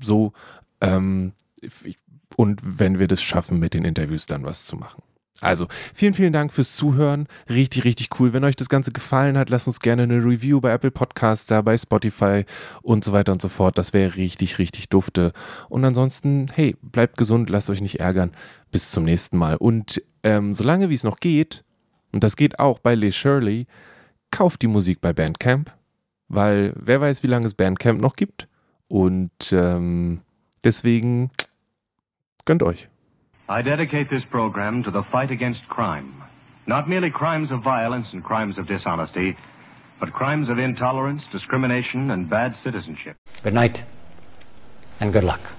so. 0.00 0.32
Ähm, 0.80 1.32
ich 1.60 1.96
und 2.38 2.60
wenn 2.78 3.00
wir 3.00 3.08
das 3.08 3.20
schaffen, 3.20 3.58
mit 3.58 3.74
den 3.74 3.84
Interviews 3.84 4.26
dann 4.26 4.44
was 4.44 4.64
zu 4.64 4.76
machen. 4.76 5.02
Also, 5.40 5.66
vielen, 5.92 6.14
vielen 6.14 6.32
Dank 6.32 6.52
fürs 6.52 6.76
Zuhören. 6.76 7.26
Richtig, 7.50 7.82
richtig 7.82 8.10
cool. 8.18 8.32
Wenn 8.32 8.44
euch 8.44 8.54
das 8.54 8.68
Ganze 8.68 8.92
gefallen 8.92 9.36
hat, 9.36 9.50
lasst 9.50 9.66
uns 9.66 9.80
gerne 9.80 10.04
eine 10.04 10.24
Review 10.24 10.60
bei 10.60 10.70
Apple 10.70 10.92
Podcasts 10.92 11.46
da, 11.46 11.62
bei 11.62 11.76
Spotify 11.76 12.44
und 12.80 13.02
so 13.02 13.10
weiter 13.10 13.32
und 13.32 13.42
so 13.42 13.48
fort. 13.48 13.76
Das 13.76 13.92
wäre 13.92 14.14
richtig, 14.14 14.60
richtig 14.60 14.88
dufte. 14.88 15.32
Und 15.68 15.84
ansonsten, 15.84 16.46
hey, 16.54 16.76
bleibt 16.80 17.16
gesund, 17.16 17.50
lasst 17.50 17.70
euch 17.70 17.80
nicht 17.80 17.98
ärgern. 17.98 18.30
Bis 18.70 18.92
zum 18.92 19.02
nächsten 19.02 19.36
Mal. 19.36 19.56
Und 19.56 20.00
ähm, 20.22 20.54
solange 20.54 20.90
wie 20.90 20.94
es 20.94 21.02
noch 21.02 21.18
geht, 21.18 21.64
und 22.12 22.22
das 22.22 22.36
geht 22.36 22.60
auch 22.60 22.78
bei 22.78 22.94
Lee 22.94 23.10
Shirley, 23.10 23.66
kauft 24.30 24.62
die 24.62 24.68
Musik 24.68 25.00
bei 25.00 25.12
Bandcamp, 25.12 25.74
weil 26.28 26.72
wer 26.76 27.00
weiß, 27.00 27.24
wie 27.24 27.28
lange 27.28 27.46
es 27.46 27.54
Bandcamp 27.54 28.00
noch 28.00 28.14
gibt. 28.14 28.46
Und 28.86 29.52
ähm, 29.52 30.20
deswegen 30.62 31.30
Gönnt 32.48 32.62
euch. 32.62 32.88
I 33.50 33.60
dedicate 33.60 34.08
this 34.08 34.24
program 34.30 34.82
to 34.84 34.90
the 34.90 35.02
fight 35.12 35.30
against 35.30 35.60
crime. 35.68 36.22
Not 36.66 36.88
merely 36.88 37.10
crimes 37.10 37.50
of 37.50 37.62
violence 37.62 38.08
and 38.14 38.24
crimes 38.24 38.56
of 38.56 38.66
dishonesty, 38.66 39.36
but 40.00 40.14
crimes 40.14 40.48
of 40.48 40.58
intolerance, 40.58 41.22
discrimination, 41.30 42.10
and 42.10 42.30
bad 42.30 42.56
citizenship. 42.64 43.16
Good 43.42 43.52
night, 43.52 43.84
and 44.98 45.12
good 45.12 45.24
luck. 45.24 45.57